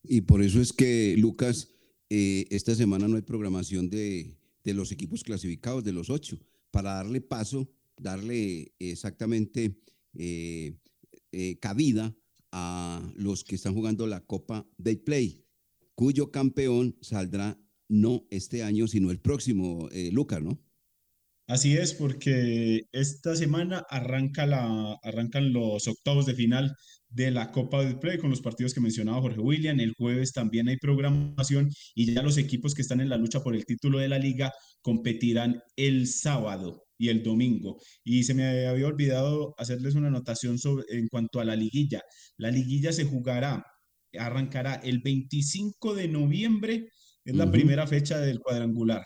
[0.03, 1.69] Y por eso es que, Lucas,
[2.09, 6.39] eh, esta semana no hay programación de, de los equipos clasificados, de los ocho,
[6.71, 9.79] para darle paso darle exactamente
[10.13, 10.77] eh,
[11.31, 12.15] eh, cabida
[12.51, 15.43] a los que están jugando la Copa Day Play,
[15.95, 20.59] cuyo campeón saldrá no este año, sino el próximo, eh, Lucas, ¿no?
[21.47, 26.75] Así es, porque esta semana arranca la, arrancan los octavos de final
[27.09, 29.79] de la Copa del Play con los partidos que mencionaba Jorge William.
[29.79, 33.55] El jueves también hay programación y ya los equipos que están en la lucha por
[33.55, 37.79] el título de la liga competirán el sábado y el domingo.
[38.03, 42.01] Y se me había olvidado hacerles una anotación sobre, en cuanto a la liguilla.
[42.35, 43.65] La liguilla se jugará,
[44.19, 46.89] arrancará el 25 de noviembre,
[47.23, 49.03] es la primera fecha del cuadrangular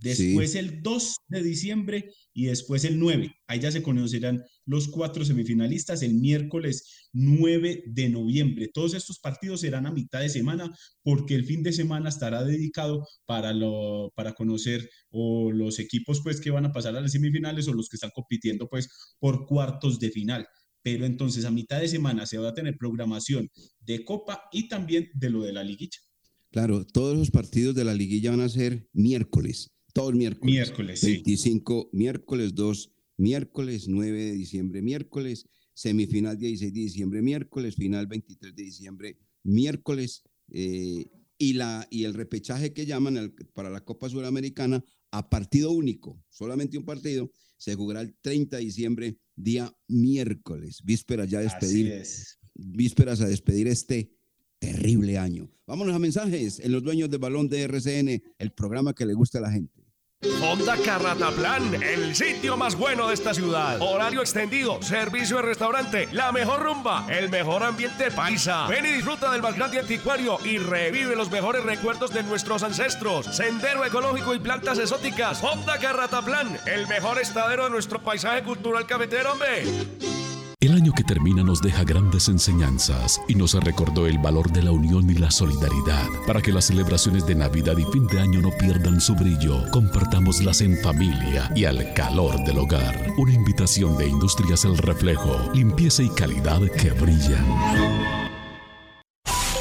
[0.00, 3.34] después el 2 de diciembre y después el 9.
[3.46, 8.70] Ahí ya se conocerán los cuatro semifinalistas el miércoles 9 de noviembre.
[8.72, 13.06] Todos estos partidos serán a mitad de semana porque el fin de semana estará dedicado
[13.26, 17.68] para, lo, para conocer o los equipos pues que van a pasar a las semifinales
[17.68, 20.46] o los que están compitiendo pues por cuartos de final.
[20.82, 25.08] Pero entonces a mitad de semana se va a tener programación de Copa y también
[25.14, 25.98] de lo de la liguilla.
[26.50, 30.52] Claro, todos los partidos de la liguilla van a ser miércoles todo el miércoles.
[30.52, 38.06] Miércoles, 25, miércoles 2, miércoles 9 de diciembre, miércoles, semifinal 16 de diciembre, miércoles, final
[38.06, 40.22] 23 de diciembre, miércoles,
[40.52, 41.06] eh,
[41.38, 46.76] y, la, y el repechaje que llaman para la Copa Sudamericana a partido único, solamente
[46.76, 52.02] un partido, se jugará el 30 de diciembre, día miércoles, vísperas ya a despedir,
[52.54, 54.10] vísperas a despedir este
[54.58, 55.50] terrible año.
[55.66, 59.38] Vámonos a mensajes en los dueños del balón de RCN, el programa que le gusta
[59.38, 59.79] a la gente.
[60.42, 63.80] Honda Carrataplan, el sitio más bueno de esta ciudad.
[63.80, 68.66] Horario extendido, servicio de restaurante, la mejor rumba, el mejor ambiente paisa.
[68.66, 73.34] Ven y disfruta del más grande anticuario y revive los mejores recuerdos de nuestros ancestros.
[73.34, 75.42] Sendero ecológico y plantas exóticas.
[75.42, 79.64] Honda Carrataplan, el mejor estadero de nuestro paisaje cultural cafetero, hombre.
[80.94, 85.14] Que termina nos deja grandes enseñanzas y nos recordó el valor de la unión y
[85.14, 86.06] la solidaridad.
[86.26, 90.60] Para que las celebraciones de Navidad y fin de año no pierdan su brillo, compartámoslas
[90.60, 93.12] en familia y al calor del hogar.
[93.18, 98.19] Una invitación de Industrias El Reflejo, limpieza y calidad que brillan.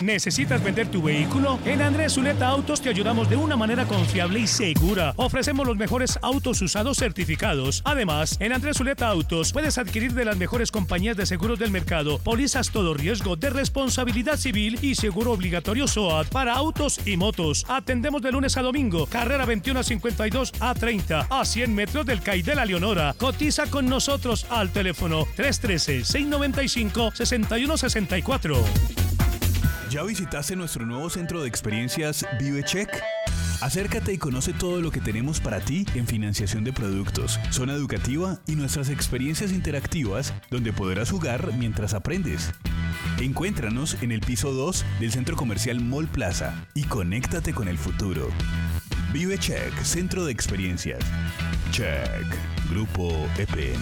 [0.00, 1.58] ¿Necesitas vender tu vehículo?
[1.64, 5.12] En Andrés Zuleta Autos te ayudamos de una manera confiable y segura.
[5.16, 7.82] Ofrecemos los mejores autos usados certificados.
[7.84, 12.18] Además, en Andrés Zuleta Autos puedes adquirir de las mejores compañías de seguros del mercado,
[12.18, 17.66] pólizas todo riesgo de responsabilidad civil y seguro obligatorio SOAT para autos y motos.
[17.68, 22.22] Atendemos de lunes a domingo, carrera 21 a 52 a 30 a 100 metros del
[22.22, 23.16] CAI de la Leonora.
[23.18, 29.07] Cotiza con nosotros al teléfono 313 695 6164.
[29.90, 32.90] ¿Ya visitaste nuestro nuevo centro de experiencias ViveCheck?
[33.62, 38.38] Acércate y conoce todo lo que tenemos para ti en financiación de productos, zona educativa
[38.46, 42.52] y nuestras experiencias interactivas donde podrás jugar mientras aprendes.
[43.18, 48.28] Encuéntranos en el piso 2 del centro comercial Mall Plaza y conéctate con el futuro.
[49.14, 51.00] ViveCheck, centro de experiencias.
[51.72, 52.26] Check,
[52.70, 53.80] Grupo EPN.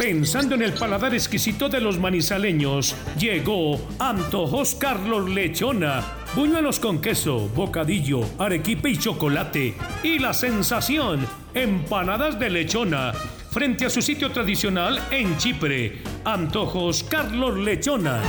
[0.00, 6.02] Pensando en el paladar exquisito de los manizaleños, llegó Antojos Carlos Lechona.
[6.34, 9.74] Buñuelos con queso, bocadillo, arequipe y chocolate.
[10.02, 13.12] Y la sensación, empanadas de lechona.
[13.50, 18.22] Frente a su sitio tradicional en Chipre, Antojos Carlos Lechona.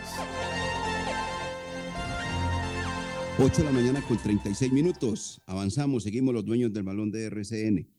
[3.40, 5.42] 8 de la mañana con 36 minutos.
[5.48, 7.90] Avanzamos, seguimos los dueños del balón de RCN.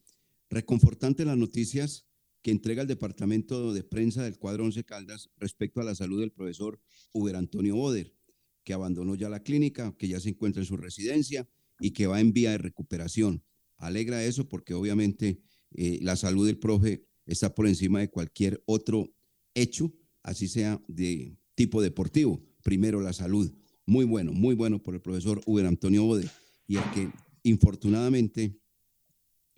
[0.49, 2.06] Reconfortante las noticias
[2.47, 6.31] que entrega el Departamento de Prensa del cuadro Once Caldas respecto a la salud del
[6.31, 6.81] profesor
[7.11, 8.15] Uber Antonio Boder,
[8.63, 12.21] que abandonó ya la clínica, que ya se encuentra en su residencia y que va
[12.21, 13.43] en vía de recuperación.
[13.79, 15.43] Alegra eso porque obviamente
[15.73, 19.13] eh, la salud del profe está por encima de cualquier otro
[19.53, 19.93] hecho,
[20.23, 22.41] así sea de tipo deportivo.
[22.63, 23.53] Primero la salud.
[23.87, 26.31] Muy bueno, muy bueno por el profesor Uber Antonio Bode
[26.69, 27.11] y el que
[27.43, 28.57] infortunadamente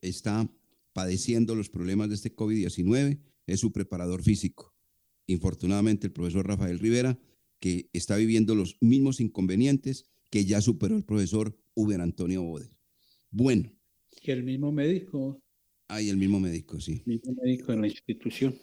[0.00, 0.50] está
[0.98, 4.74] padeciendo los problemas de este COVID-19 es su preparador físico.
[5.28, 7.16] Infortunadamente el profesor Rafael Rivera,
[7.60, 12.74] que está viviendo los mismos inconvenientes que ya superó el profesor Uber Antonio Bode.
[13.30, 13.70] Bueno.
[14.20, 15.40] Que el mismo médico.
[15.86, 17.04] Hay el mismo médico, sí.
[17.06, 18.58] El mismo médico en la institución.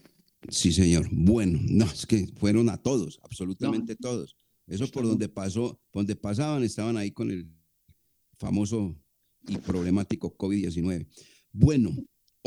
[0.50, 1.08] Sí, señor.
[1.14, 4.36] Bueno, no, es que fueron a todos, absolutamente todos.
[4.68, 7.48] Eso por donde pasó, donde pasaban, estaban ahí con el
[8.38, 8.94] famoso
[9.48, 11.08] y problemático COVID-19.
[11.54, 11.96] Bueno,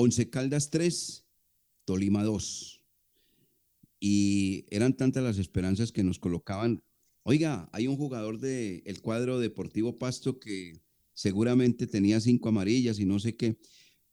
[0.01, 1.27] Once Caldas 3,
[1.85, 2.85] Tolima 2.
[3.99, 6.85] Y eran tantas las esperanzas que nos colocaban.
[7.25, 10.81] Oiga, hay un jugador del el cuadro Deportivo Pasto que
[11.15, 13.59] seguramente tenía cinco amarillas y no sé qué.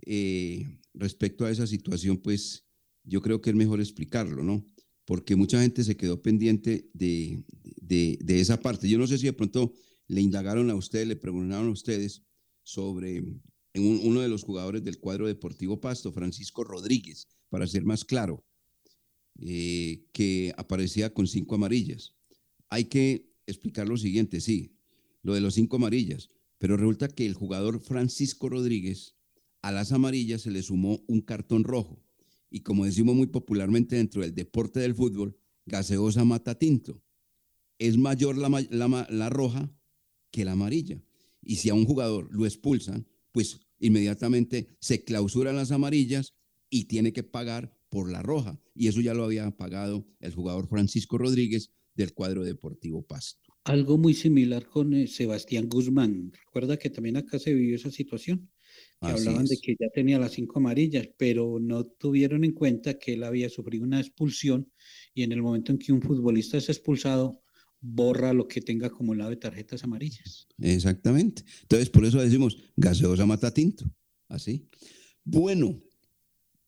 [0.07, 2.65] Eh, respecto a esa situación, pues
[3.03, 4.65] yo creo que es mejor explicarlo, ¿no?
[5.05, 7.43] Porque mucha gente se quedó pendiente de,
[7.79, 8.89] de, esa parte.
[8.89, 9.71] Yo no sé si de pronto
[10.07, 12.23] le indagaron a ustedes, le preguntaron a ustedes
[12.63, 13.21] sobre
[13.79, 18.45] uno de los jugadores del cuadro deportivo Pasto, Francisco Rodríguez, para ser más claro,
[19.39, 22.13] eh, que aparecía con cinco amarillas.
[22.69, 24.75] Hay que explicar lo siguiente, sí,
[25.21, 29.15] lo de los cinco amarillas, pero resulta que el jugador Francisco Rodríguez
[29.61, 32.01] a las amarillas se le sumó un cartón rojo.
[32.49, 37.01] Y como decimos muy popularmente dentro del deporte del fútbol, gaseosa mata tinto
[37.79, 39.71] es mayor la, roja
[40.31, 41.01] que la amarilla.
[41.41, 46.35] Y si a un jugador lo expulsan, pues inmediatamente se clausuran las amarillas
[46.69, 48.59] y tiene que pagar por la roja.
[48.73, 53.53] Y eso ya lo había pagado el jugador Francisco Rodríguez del cuadro deportivo Pasto.
[53.63, 56.31] Algo muy similar con eh, Sebastián Guzmán.
[56.45, 58.51] Recuerda que también acá se vivió esa situación.
[59.01, 63.13] Que hablaban de que ya tenía las cinco amarillas, pero no tuvieron en cuenta que
[63.13, 64.71] él había sufrido una expulsión
[65.13, 67.41] y en el momento en que un futbolista es expulsado,
[67.85, 70.47] borra lo que tenga acumulado de tarjetas amarillas.
[70.59, 71.43] Exactamente.
[71.61, 73.85] Entonces, por eso decimos gaseosa mata tinto.
[74.27, 74.67] Así.
[75.23, 75.81] Bueno,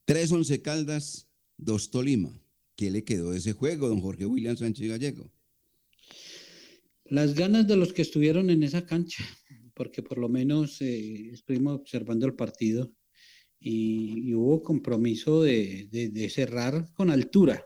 [0.05, 2.32] tres once caldas, dos Tolima.
[2.76, 5.32] ¿Qué le quedó de ese juego, don Jorge William Sánchez Gallego?
[7.05, 9.24] Las ganas de los que estuvieron en esa cancha,
[9.74, 12.93] porque por lo menos eh, estuvimos observando el partido
[13.59, 17.65] y, hubo compromiso de, de cerrar con altura.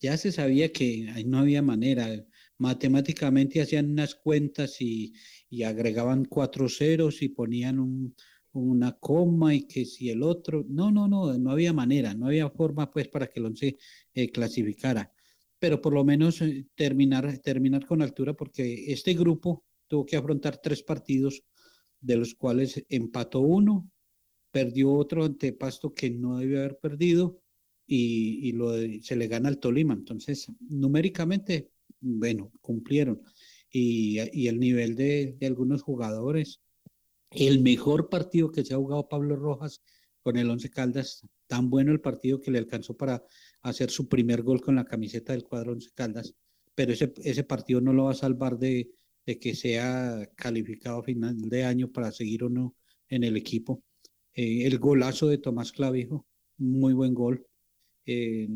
[0.00, 2.26] Ya se sabía que no había manera
[2.58, 5.14] matemáticamente hacían unas cuentas y,
[5.64, 8.14] agregaban cuatro ceros y ponían
[8.52, 12.50] una coma y que si el otro, no, no, no, no había manera, no había
[12.50, 13.78] forma pues para que el once
[14.12, 15.12] eh, clasificara,
[15.58, 20.58] pero por lo menos eh, terminar, terminar con altura porque este grupo tuvo que afrontar
[20.58, 21.42] tres partidos
[22.00, 23.90] de los cuales empató uno,
[24.50, 27.40] perdió otro ante Pasto que no debió haber perdido
[27.86, 28.52] y,
[29.02, 29.94] se le gana al Tolima.
[29.94, 31.70] Entonces, numéricamente
[32.00, 33.22] bueno, cumplieron.
[33.70, 36.60] Y, el nivel de, algunos jugadores.
[37.30, 39.82] El mejor partido que se ha jugado Pablo Rojas
[40.22, 43.22] con el Once Caldas, tan bueno el partido que le alcanzó para
[43.62, 46.34] hacer su primer gol con la camiseta del cuadro Once Caldas,
[46.74, 48.90] pero ese, ese partido no lo va a salvar de,
[49.24, 52.74] que sea calificado a final de año para seguir o no
[53.08, 53.82] en el equipo.
[54.32, 56.26] Eh, el golazo de Tomás Clavijo,
[56.56, 57.46] muy buen gol.
[58.10, 58.48] Eh,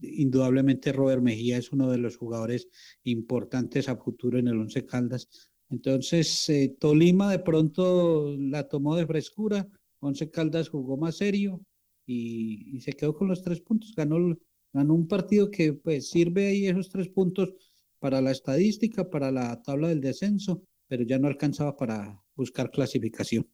[0.00, 2.68] indudablemente Robert Mejía es uno de los jugadores
[3.02, 5.28] importantes a futuro en el Once Caldas.
[5.70, 11.60] Entonces, eh, Tolima de pronto la tomó de frescura, Once Caldas jugó más serio
[12.06, 13.92] y, se quedó con los tres puntos.
[13.96, 14.38] Ganó,
[14.72, 17.52] ganó un partido que pues sirve ahí esos tres puntos
[17.98, 23.48] para la estadística, para la tabla del descenso, pero ya no alcanzaba para buscar clasificación.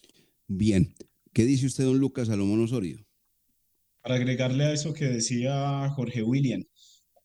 [0.46, 0.92] Bien,
[1.32, 3.07] ¿qué dice usted, don Lucas Salomón Osorio?
[4.08, 6.64] Para agregarle a eso que decía Jorge William,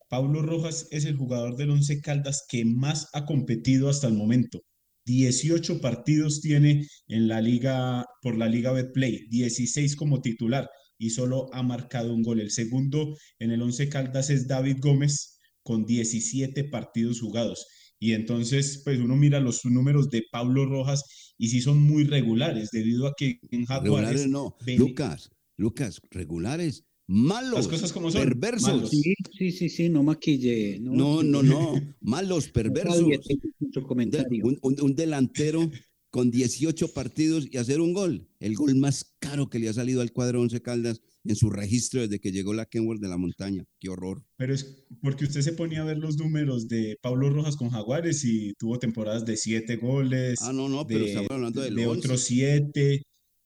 [0.09, 4.59] Pablo Rojas es el jugador del Once Caldas que más ha competido hasta el momento.
[5.05, 11.47] 18 partidos tiene en la liga por la Liga Betplay, 16 como titular y solo
[11.53, 12.41] ha marcado un gol.
[12.41, 17.65] El segundo en el Once Caldas es David Gómez con 17 partidos jugados.
[17.97, 22.71] Y entonces, pues uno mira los números de Pablo Rojas y sí son muy regulares
[22.71, 28.23] debido a que en Jaguares no, Lucas, Lucas, regulares, malos, Las cosas como son.
[28.23, 28.89] perversos.
[28.89, 30.79] Sí, sí, sí, sí, no maquille.
[30.79, 33.01] No, no, no, malos, perversos.
[33.01, 35.69] Un, un, delantero
[36.09, 38.27] con 18 partidos y hacer un gol.
[38.39, 42.01] El gol más caro que le ha salido al cuadro Once Caldas en su registro
[42.01, 43.65] desde que llegó la Kenworth de la montaña.
[43.79, 44.23] Qué horror.
[44.37, 48.23] Pero es porque usted se ponía a ver los números de Pablo Rojas con Jaguares
[48.25, 50.39] y tuvo temporadas de siete goles.
[50.41, 53.01] Ah, no, no, pero de, estamos hablando del de otros siete.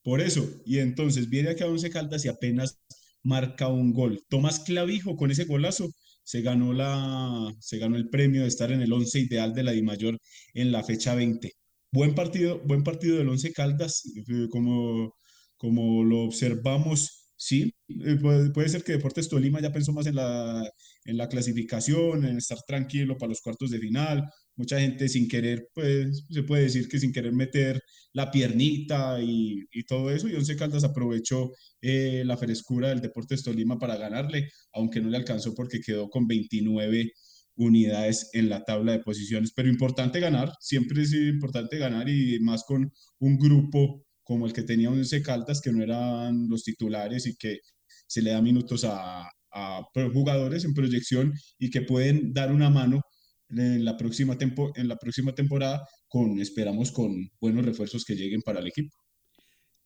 [0.07, 0.49] Por eso.
[0.65, 2.79] Y entonces viene aquí a Once Caldas y apenas
[3.23, 4.23] marca un gol.
[4.29, 5.89] Tomás Clavijo con ese golazo
[6.23, 9.71] se ganó, la, se ganó el premio de estar en el once ideal de la
[9.73, 10.17] Dimayor
[10.53, 11.51] en la fecha 20.
[11.91, 15.13] Buen partido, buen partido del Once Caldas, eh, como,
[15.57, 20.15] como lo observamos, sí, eh, puede, puede, ser que Deportes Tolima ya pensó más en
[20.15, 20.71] la,
[21.07, 25.69] en la clasificación, en estar tranquilo para los cuartos de final, mucha gente sin querer,
[25.73, 27.81] pues se puede decir que sin querer meter
[28.13, 31.51] la piernita y, y todo eso, y Once Caldas aprovechó
[31.81, 36.27] eh, la frescura del Deportes Tolima para ganarle, aunque no le alcanzó porque quedó con
[36.27, 37.13] 29
[37.55, 39.53] unidades en la tabla de posiciones.
[39.55, 44.63] Pero importante ganar, siempre es importante ganar y más con un grupo como el que
[44.63, 47.59] tenía Once Caldas, que no eran los titulares y que
[48.07, 49.83] se le da minutos a, a
[50.13, 53.01] jugadores en proyección y que pueden dar una mano
[53.49, 58.41] en la próxima, tempo, en la próxima temporada con, esperamos, con buenos refuerzos que lleguen
[58.41, 58.95] para el equipo.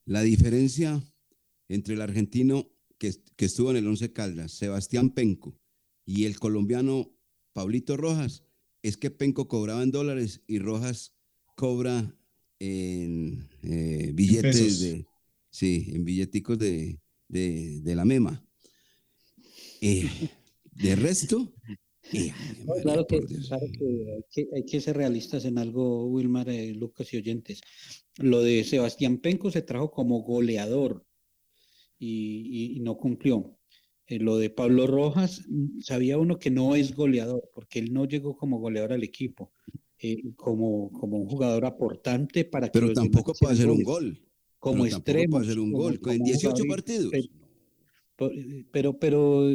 [0.05, 1.01] La diferencia
[1.69, 5.57] entre el argentino que, que estuvo en el Once Caldas, Sebastián Penco,
[6.05, 7.15] y el colombiano
[7.53, 8.43] Pablito Rojas,
[8.81, 11.15] es que Penco cobraba en dólares y Rojas
[11.55, 12.17] cobra
[12.59, 15.05] en eh, billetes de,
[15.49, 18.43] sí, en billeticos de, de, de la MEMA.
[19.81, 20.07] Eh,
[20.73, 21.51] de resto,
[22.13, 22.31] eh,
[22.83, 27.11] claro, que, claro que, hay que, hay que ser realistas en algo, Wilmar, eh, Lucas
[27.13, 27.61] y oyentes.
[28.17, 31.05] Lo de Sebastián Penco se trajo como goleador
[31.99, 33.57] y, y, y no cumplió.
[34.07, 38.05] Eh, lo de Pablo Rojas, mm, sabía uno que no es goleador, porque él no
[38.05, 39.51] llegó como goleador al equipo,
[39.99, 42.79] eh, como, como un jugador aportante para que.
[42.79, 44.21] Pero tampoco puede hacer un gol.
[44.59, 45.31] Como extremo.
[45.37, 45.99] puede hacer un gol.
[45.99, 47.07] como- en como 18 jugador- partidos.
[47.11, 47.23] Pero,
[48.71, 49.49] pero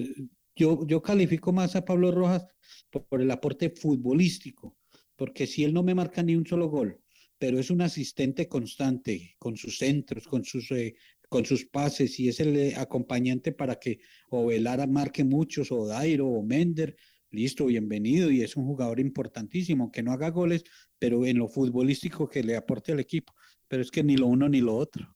[0.55, 2.47] yo, yo califico más a Pablo Rojas
[2.91, 4.77] por, el aporte futbolístico,
[5.15, 7.01] porque si él no me marca ni un solo gol,
[7.39, 10.95] pero es un asistente constante con sus centros, con sus, eh,
[11.29, 14.01] con sus pases y es el eh, acompañante para que
[14.31, 16.97] o Velara marque muchos, o Dairo, o Mender,
[17.31, 20.65] listo, bienvenido, y es un jugador importantísimo, que no haga goles,
[20.99, 23.35] pero en lo futbolístico que le aporte al equipo,
[23.69, 25.15] pero es que ni lo uno ni lo otro.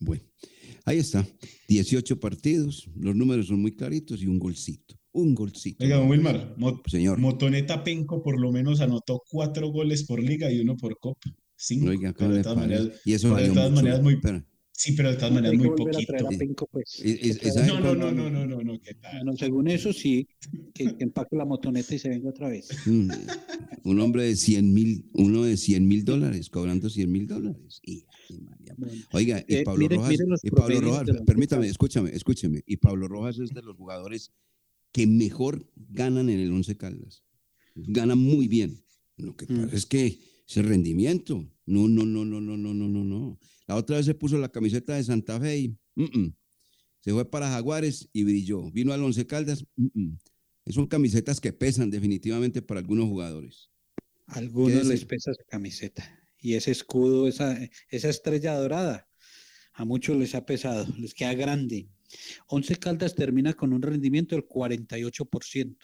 [0.00, 0.24] Bueno,
[0.86, 1.26] ahí está.
[1.68, 4.94] 18 partidos, los números son muy claritos y un golcito.
[5.12, 5.82] Un golcito.
[5.84, 7.18] Oiga, don Wilmar, Mo- Señor.
[7.18, 11.30] Motoneta Penco por lo menos anotó cuatro goles por liga y uno por copa.
[11.56, 11.88] Cinco.
[11.88, 13.82] Oiga, pero ¿cómo de todas maneras, Y eso pero de todas mucho.
[13.82, 14.44] maneras muy, Pero-
[14.76, 16.66] sí, pero de todas maneras muy poquito.
[16.70, 17.02] pues.
[17.66, 19.16] No, no, no, no, no, no, no, ¿qué tal?
[19.24, 20.28] Bueno, según eso sí,
[20.74, 22.68] que, que empaque la motoneta y se venga otra vez.
[22.86, 23.10] Mm,
[23.84, 27.80] un hombre de 100 mil, uno de 100 mil dólares, cobrando 100 mil dólares.
[27.82, 28.38] Y- y.
[29.12, 32.62] Oiga, y Eh, Pablo mire- Rojas, mire y Pablo Rojas, permítame, escúchame, escúcheme.
[32.66, 34.32] Y Pablo Rojas es de los jugadores
[34.92, 37.22] que mejor ganan en el Once Caldas.
[37.74, 38.82] Ganan muy bien.
[39.16, 39.64] Lo que Mm.
[39.64, 40.18] pasa es que
[40.48, 43.38] ese rendimiento, no, no, no, no, no, no, no, no, no.
[43.66, 46.36] La otra vez se puso la camiseta de Santa Fe y mm, mm.
[47.00, 48.70] se fue para Jaguares y brilló.
[48.70, 50.14] Vino al Once Caldas, mm,
[50.68, 53.70] son camisetas que pesan definitivamente para algunos jugadores.
[54.28, 57.58] A algunos ¿Qué les pesa esa camiseta y ese escudo, esa,
[57.90, 59.08] esa estrella dorada,
[59.72, 61.88] a muchos les ha pesado, les queda grande.
[62.46, 65.76] Once Caldas termina con un rendimiento del 48%.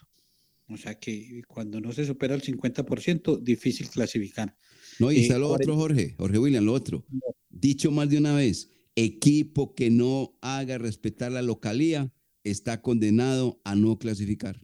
[0.68, 4.56] O sea que cuando no se supera el 50%, difícil clasificar.
[4.98, 7.04] No, y Eh, está lo otro, 40 Jorge, Jorge William, lo otro.
[7.48, 12.12] Dicho más de una vez, equipo que no haga respetar la localía
[12.44, 14.60] está condenado a no clasificar.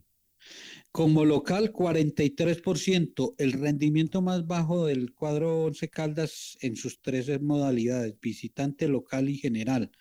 [0.91, 8.19] Como local, 43%, el rendimiento más bajo del cuadro Once Caldas en sus tres modalidades,
[8.21, 9.93] visitante, local y general.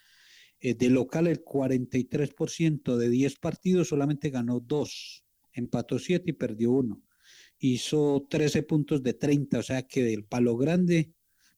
[0.59, 5.23] Eh, de local, el 43% de 10 partidos solamente ganó 2,
[5.59, 7.01] empató 7 y perdió 1.
[7.59, 11.13] Hizo 13 puntos de 30, o sea que del palo grande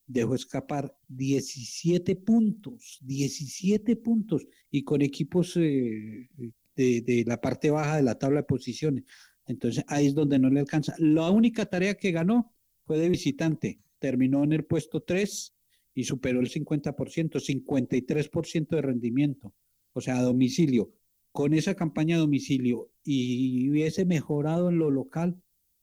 [0.06, 6.28] dejó escapar 17 puntos, 17 puntos, y con equipos eh,
[6.74, 9.04] de, de la parte baja de la tabla de posiciones.
[9.46, 10.94] Entonces ahí es donde no le alcanza.
[10.98, 12.52] La única tarea que ganó
[12.84, 13.80] fue de visitante.
[13.98, 15.54] Terminó en el puesto 3
[15.94, 19.54] y superó el 50%, 53% de rendimiento.
[19.92, 20.92] O sea, a domicilio.
[21.32, 25.40] Con esa campaña a domicilio y hubiese mejorado en lo local,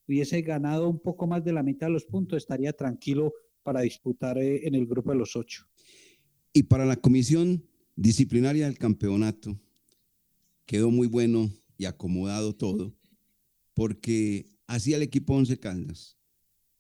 [0.08, 3.34] hubiese ganado un poco más de la mitad de los puntos, estaría tranquilo
[3.64, 5.68] para disputar eh, en el grupo de los ocho.
[6.54, 9.60] Y para la comisión disciplinaria del campeonato,
[10.66, 12.96] quedó muy bueno y acomodado todo,
[13.74, 16.18] porque así el equipo Once Caldas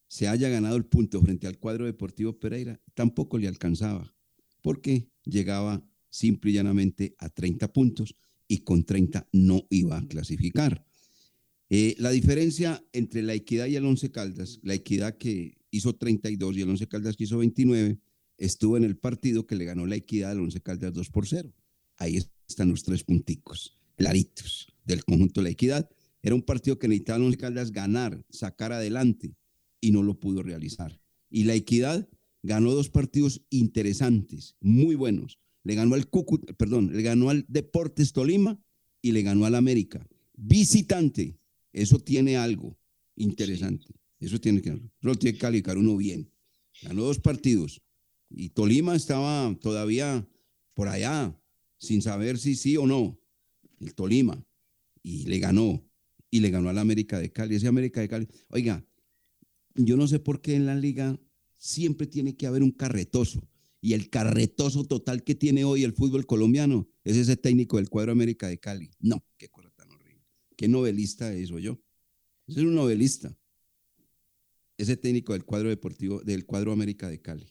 [0.07, 4.15] se haya ganado el punto frente al cuadro deportivo Pereira, tampoco le alcanzaba,
[4.61, 8.15] porque llegaba simple y llanamente a 30 puntos
[8.47, 10.85] y con 30 no iba a clasificar.
[11.69, 16.57] Eh, la diferencia entre la Equidad y el Once Caldas, la Equidad que hizo 32
[16.57, 17.99] y el Once Caldas que hizo 29,
[18.37, 21.53] estuvo en el partido que le ganó la Equidad al Once Caldas 2 por 0.
[21.97, 25.89] Ahí están los tres punticos, claritos, del conjunto de la Equidad.
[26.21, 29.35] Era un partido que necesitaba el Once Caldas ganar, sacar adelante,
[29.81, 30.99] y no lo pudo realizar.
[31.29, 32.07] Y la Equidad
[32.43, 35.39] ganó dos partidos interesantes, muy buenos.
[35.67, 38.57] Le ganó al Cúcuta, perdón, le ganó al Deportes Tolima
[39.01, 40.07] y le ganó al América.
[40.37, 41.37] Visitante,
[41.73, 42.79] eso tiene algo
[43.17, 43.87] interesante.
[44.17, 46.31] Eso tiene que, lo tiene que calificar uno bien.
[46.83, 47.81] Ganó dos partidos
[48.29, 50.25] y Tolima estaba todavía
[50.73, 51.37] por allá
[51.79, 53.19] sin saber si sí o no.
[53.81, 54.41] El Tolima
[55.03, 55.85] y le ganó
[56.31, 57.55] y le ganó al América de Cali.
[57.55, 58.85] Ese América de Cali, oiga,
[59.75, 61.19] yo no sé por qué en la liga
[61.57, 63.45] siempre tiene que haber un carretoso.
[63.79, 68.11] Y el carretoso total que tiene hoy el fútbol colombiano es ese técnico del cuadro
[68.11, 68.89] América de Cali.
[68.99, 70.25] No, qué cosa tan horrible.
[70.55, 71.79] Qué novelista es, o yo.
[72.47, 73.35] Es un novelista.
[74.77, 77.47] Ese técnico del cuadro deportivo, del cuadro América de Cali.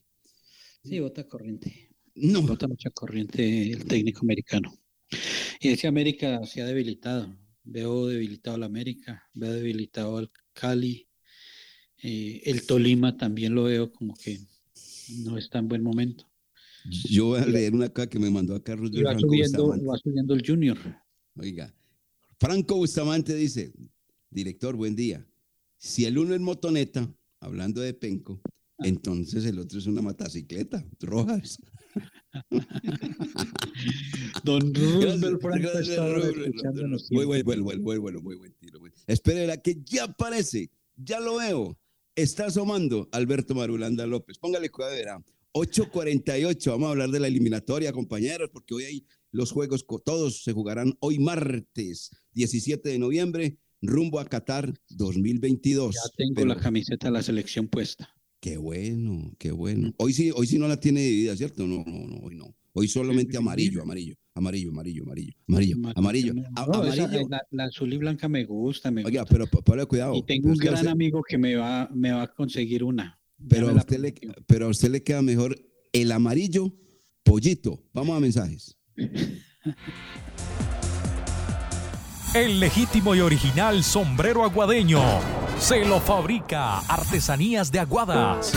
[0.83, 1.91] Sí, vota corriente.
[2.15, 2.43] No.
[2.43, 4.77] Vota mucha corriente el técnico americano.
[5.61, 7.37] Y ese América se ha debilitado.
[7.65, 11.09] Veo debilitado al América, veo debilitado al Cali,
[12.03, 14.39] eh, el Tolima también lo veo como que
[15.25, 16.27] no está en buen momento.
[17.11, 19.99] Yo voy a leer una acá que me mandó a Carlos de va subiendo, va
[19.99, 20.79] subiendo el Junior.
[21.37, 21.75] Oiga,
[22.39, 23.73] Franco Bustamante dice,
[24.31, 25.27] director, buen día.
[25.79, 28.41] Si el uno es motoneta, hablando de Penco,
[28.79, 31.59] entonces el otro es una matacicleta, Rojas.
[34.45, 35.69] Don Rubén Franco
[37.11, 38.81] Muy bueno, muy bueno, muy bueno, muy buen tiro.
[39.07, 41.79] Espera, que ya aparece, ya lo veo.
[42.17, 44.39] Está asomando Alberto Marulanda López.
[44.39, 45.25] Póngale cuidado, verá.
[45.53, 50.55] 8.48, vamos a hablar de la eliminatoria, compañeros, porque hoy hay los juegos, todos se
[50.55, 55.95] jugarán hoy martes 17 de noviembre, rumbo a Qatar 2022.
[55.95, 58.09] Ya tengo la camiseta de la selección puesta.
[58.41, 59.95] Qué bueno, qué bueno.
[59.99, 61.67] Hoy sí, hoy sí no la tiene dividida, ¿cierto?
[61.67, 62.57] No, no, no, hoy no.
[62.73, 66.33] Hoy solamente amarillo, amarillo, amarillo, amarillo, amarillo, amarillo, amarillo.
[66.55, 67.29] amarillo.
[67.51, 70.15] la, azul y blanca me gusta, me Oiga, pero ponle cuidado.
[70.15, 73.19] Y tengo un gran amigo que me va, me va a conseguir una.
[73.49, 74.15] Pero a, usted le,
[74.47, 75.59] pero a usted le queda mejor
[75.93, 76.73] el amarillo
[77.23, 77.83] pollito.
[77.93, 78.79] Vamos a mensajes.
[82.35, 85.01] El legítimo y original sombrero aguadeño
[85.59, 88.53] se lo fabrica Artesanías de Aguadas.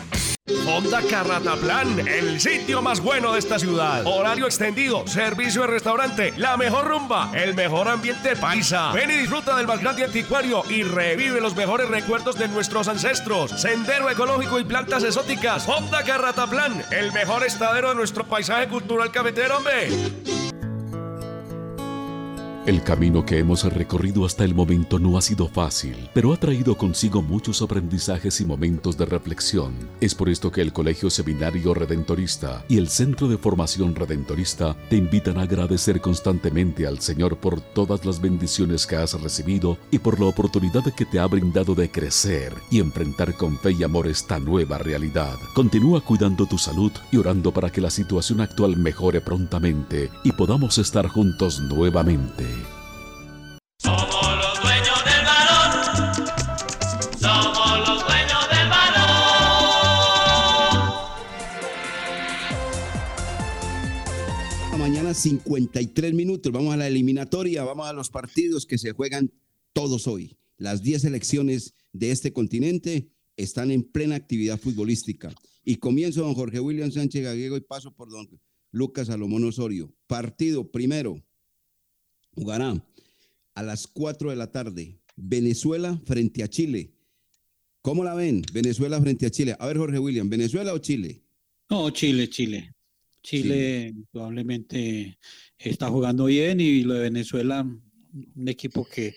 [0.67, 4.03] Honda Carrataplan, el sitio más bueno de esta ciudad.
[4.05, 8.91] Horario extendido, servicio de restaurante, la mejor rumba, el mejor ambiente paisa.
[8.91, 13.51] Ven y disfruta del más grande anticuario y revive los mejores recuerdos de nuestros ancestros.
[13.51, 15.67] Sendero ecológico y plantas exóticas.
[15.67, 19.89] Honda Carrataplan, el mejor estadero de nuestro paisaje cultural cafetero, hombre.
[22.67, 26.77] El camino que hemos recorrido hasta el momento no ha sido fácil, pero ha traído
[26.77, 29.73] consigo muchos aprendizajes y momentos de reflexión.
[29.99, 34.95] Es por esto que el Colegio Seminario Redentorista y el Centro de Formación Redentorista te
[34.95, 40.19] invitan a agradecer constantemente al Señor por todas las bendiciones que has recibido y por
[40.19, 44.37] la oportunidad que te ha brindado de crecer y enfrentar con fe y amor esta
[44.37, 45.35] nueva realidad.
[45.55, 50.77] Continúa cuidando tu salud y orando para que la situación actual mejore prontamente y podamos
[50.77, 52.51] estar juntos nuevamente.
[65.21, 69.31] 53 minutos, vamos a la eliminatoria, vamos a los partidos que se juegan
[69.73, 70.35] todos hoy.
[70.57, 75.33] Las 10 selecciones de este continente están en plena actividad futbolística.
[75.63, 78.27] Y comienzo don Jorge William Sánchez Gallego y paso por don
[78.71, 79.93] Lucas Salomón Osorio.
[80.07, 81.23] Partido primero,
[82.33, 82.83] jugará
[83.53, 84.99] a las 4 de la tarde.
[85.15, 86.95] Venezuela frente a Chile.
[87.81, 88.43] ¿Cómo la ven?
[88.53, 89.55] Venezuela frente a Chile.
[89.59, 91.21] A ver, Jorge William, ¿Venezuela o Chile?
[91.69, 92.73] No, Chile, Chile.
[93.23, 95.17] Chile probablemente
[95.57, 99.15] está jugando bien y lo de Venezuela, un equipo que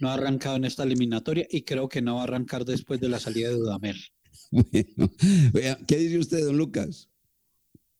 [0.00, 3.08] no ha arrancado en esta eliminatoria y creo que no va a arrancar después de
[3.08, 3.96] la salida de Dudamel.
[4.50, 5.10] Bueno,
[5.52, 7.08] vea, ¿qué dice usted, don Lucas?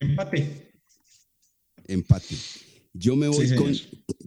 [0.00, 0.72] Empate.
[1.86, 2.36] Empate.
[2.92, 3.72] Yo me voy Sí, con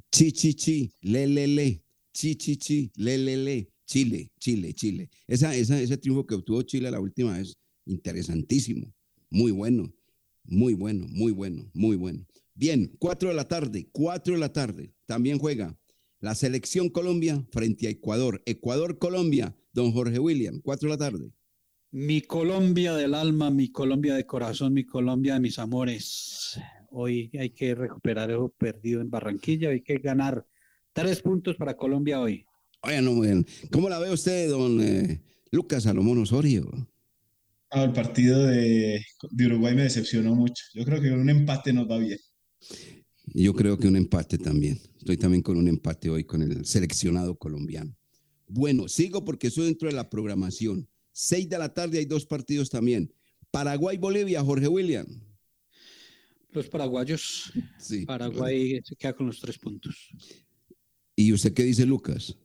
[0.09, 5.09] chi, chi, chi, le, le, le, chi, chi, chi, le, le, le, Chile, Chile, Chile.
[5.27, 7.55] Esa, esa, ese triunfo que obtuvo Chile la última vez,
[7.85, 8.91] interesantísimo,
[9.29, 9.93] muy bueno,
[10.47, 12.25] muy bueno, muy bueno, muy bueno.
[12.53, 15.77] Bien, cuatro de la tarde, cuatro de la tarde, también juega
[16.19, 18.41] la selección Colombia frente a Ecuador.
[18.45, 21.31] Ecuador-Colombia, don Jorge William, cuatro de la tarde.
[21.91, 26.59] Mi Colombia del alma, mi Colombia de corazón, mi Colombia de mis amores.
[26.89, 30.45] Hoy hay que recuperar eso perdido en Barranquilla, hay que ganar
[30.93, 32.45] tres puntos para Colombia hoy.
[32.81, 33.45] Oye, no, muy bien.
[33.71, 35.21] ¿Cómo la ve usted, don eh,
[35.51, 36.71] Lucas Salomón Osorio?
[37.75, 40.63] Ah, el partido de, de Uruguay me decepcionó mucho.
[40.73, 42.17] Yo creo que un empate nos va bien.
[43.33, 44.79] Yo creo que un empate también.
[44.97, 47.93] Estoy también con un empate hoy con el seleccionado colombiano.
[48.47, 50.87] Bueno, sigo porque estoy dentro de la programación.
[51.11, 53.13] Seis de la tarde hay dos partidos también.
[53.51, 55.05] Paraguay-Bolivia, Jorge William.
[56.53, 58.05] Los paraguayos, Sí.
[58.05, 60.11] Paraguay se queda con los tres puntos.
[61.13, 62.37] ¿Y usted qué dice, Lucas?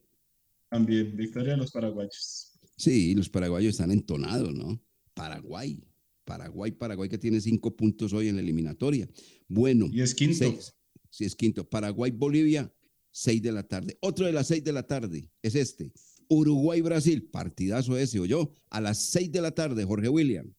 [0.69, 2.59] También, victoria de los paraguayos.
[2.77, 4.83] Sí, los paraguayos están entonados, ¿no?
[5.21, 5.85] Paraguay.
[6.25, 9.07] Paraguay, Paraguay que tiene cinco puntos hoy en la eliminatoria.
[9.49, 9.87] Bueno.
[9.93, 10.37] Y es quinto.
[10.39, 10.75] seis.
[11.11, 11.69] Sí, es quinto.
[11.69, 12.73] Paraguay, Bolivia,
[13.11, 13.99] seis de la tarde.
[14.01, 15.93] Otro de las seis de la tarde es este.
[16.29, 17.29] Uruguay, Brasil.
[17.31, 18.55] Partidazo ese, o yo.
[18.71, 20.55] A las seis de la tarde, Jorge William.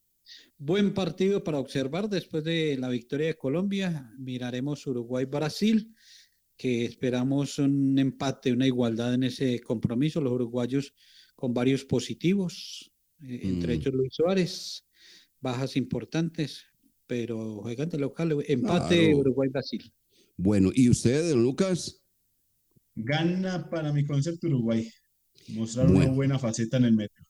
[0.58, 4.12] Buen partido para observar después de la victoria de Colombia.
[4.16, 5.92] Miraremos Uruguay-Brasil,
[6.56, 10.20] que esperamos un empate, una igualdad en ese compromiso.
[10.20, 10.94] Los uruguayos
[11.34, 12.91] con varios positivos,
[13.22, 13.80] entre Mm.
[13.80, 14.84] ellos Luis Suárez,
[15.40, 16.64] bajas importantes,
[17.06, 18.36] pero juegan de local.
[18.46, 19.18] Empate Claro.
[19.18, 19.92] Uruguay-Brasil.
[20.36, 22.02] Bueno, ¿y usted, don Lucas?
[22.94, 24.88] Gana para mi concepto Uruguay.
[25.48, 27.24] Mostrar una buena faceta en el metro.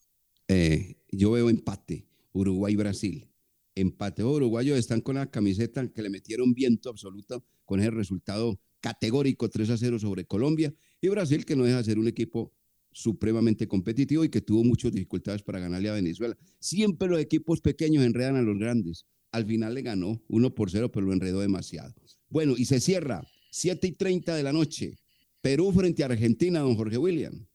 [0.48, 2.06] Eh, yo veo empate.
[2.32, 3.28] Uruguay-Brasil.
[3.74, 4.22] Empate.
[4.22, 9.48] Los uruguayos están con la camiseta que le metieron viento absoluto con ese resultado categórico
[9.48, 10.74] 3 a 0 sobre Colombia.
[11.00, 12.52] Y Brasil que no deja de ser un equipo
[12.92, 16.36] supremamente competitivo y que tuvo muchas dificultades para ganarle a Venezuela.
[16.58, 19.06] Siempre los equipos pequeños enredan a los grandes.
[19.30, 21.94] Al final le ganó 1 por 0, pero lo enredó demasiado.
[22.28, 24.98] Bueno, y se cierra 7 y 30 de la noche.
[25.40, 27.46] Perú frente a Argentina, don Jorge William.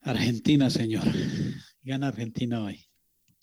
[0.00, 1.04] Argentina, señor.
[1.82, 2.78] Gana Argentina hoy.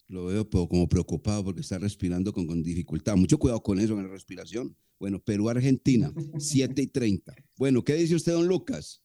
[0.08, 3.16] Lo veo como preocupado porque está respirando con, con dificultad.
[3.16, 4.76] Mucho cuidado con eso, en la respiración.
[5.00, 7.36] Bueno, Perú-Argentina, 7 y 30.
[7.58, 9.03] Bueno, ¿qué dice usted, don Lucas?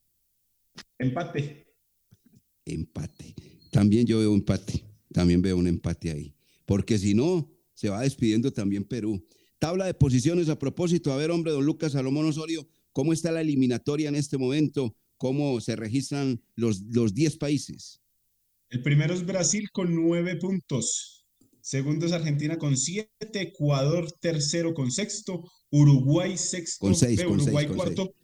[0.99, 1.67] Empate.
[2.65, 3.35] Empate.
[3.71, 4.85] También yo veo empate.
[5.13, 6.35] También veo un empate ahí.
[6.67, 9.25] Porque si no, se va despidiendo también Perú.
[9.59, 11.13] Tabla de posiciones a propósito.
[11.13, 14.95] A ver, hombre, don Lucas Salomón Osorio, ¿cómo está la eliminatoria en este momento?
[15.17, 18.01] ¿Cómo se registran los 10 países?
[18.71, 21.25] El primero es Brasil con nueve puntos.
[21.63, 23.09] Segundo es Argentina con siete.
[23.33, 25.43] Ecuador tercero con sexto.
[25.71, 26.79] Uruguay sexto.
[26.81, 28.15] Con seis, Uruguay seis, cuarto.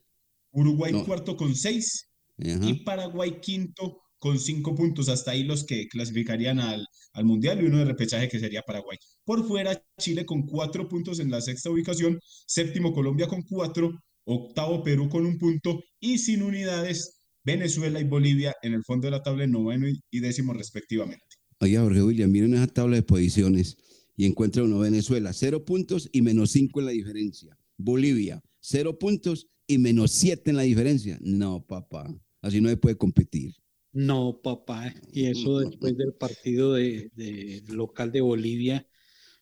[0.50, 1.04] Uruguay No.
[1.04, 2.10] cuarto con seis.
[2.38, 2.68] Ajá.
[2.68, 5.08] Y Paraguay quinto con cinco puntos.
[5.08, 8.96] Hasta ahí los que clasificarían al, al Mundial y uno de repechaje que sería Paraguay.
[9.24, 12.18] Por fuera, Chile con cuatro puntos en la sexta ubicación.
[12.46, 13.92] Séptimo, Colombia con cuatro.
[14.26, 15.80] Octavo, Perú con un punto.
[16.00, 20.20] Y sin unidades, Venezuela y Bolivia en el fondo de la tabla, noveno y- y
[20.20, 21.22] décimo respectivamente.
[21.60, 23.76] Oiga, Jorge William, miren esa tabla de posiciones
[24.16, 27.56] y encuentra uno Venezuela, cero puntos y menos cinco en la diferencia.
[27.76, 31.18] Bolivia, cero puntos y menos siete en la diferencia.
[31.20, 32.06] No, papá,
[32.40, 33.54] así no se puede competir.
[33.92, 34.92] No, papá.
[35.12, 38.86] Y eso después del partido de, de local de Bolivia,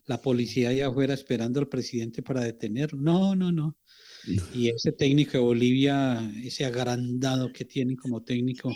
[0.07, 3.01] la policía allá afuera esperando al presidente para detenerlo.
[3.01, 3.77] No, no, no.
[4.55, 8.71] Y ese técnico de Bolivia, ese agrandado que tienen como técnico,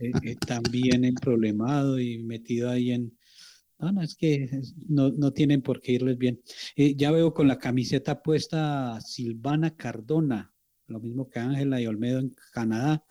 [0.00, 3.16] eh, eh, también problemado y metido ahí en...
[3.78, 4.48] No, no, es que
[4.88, 6.40] no, no tienen por qué irles bien.
[6.76, 10.53] Eh, ya veo con la camiseta puesta Silvana Cardona,
[10.86, 13.04] lo mismo que Ángela y Olmedo en Canadá.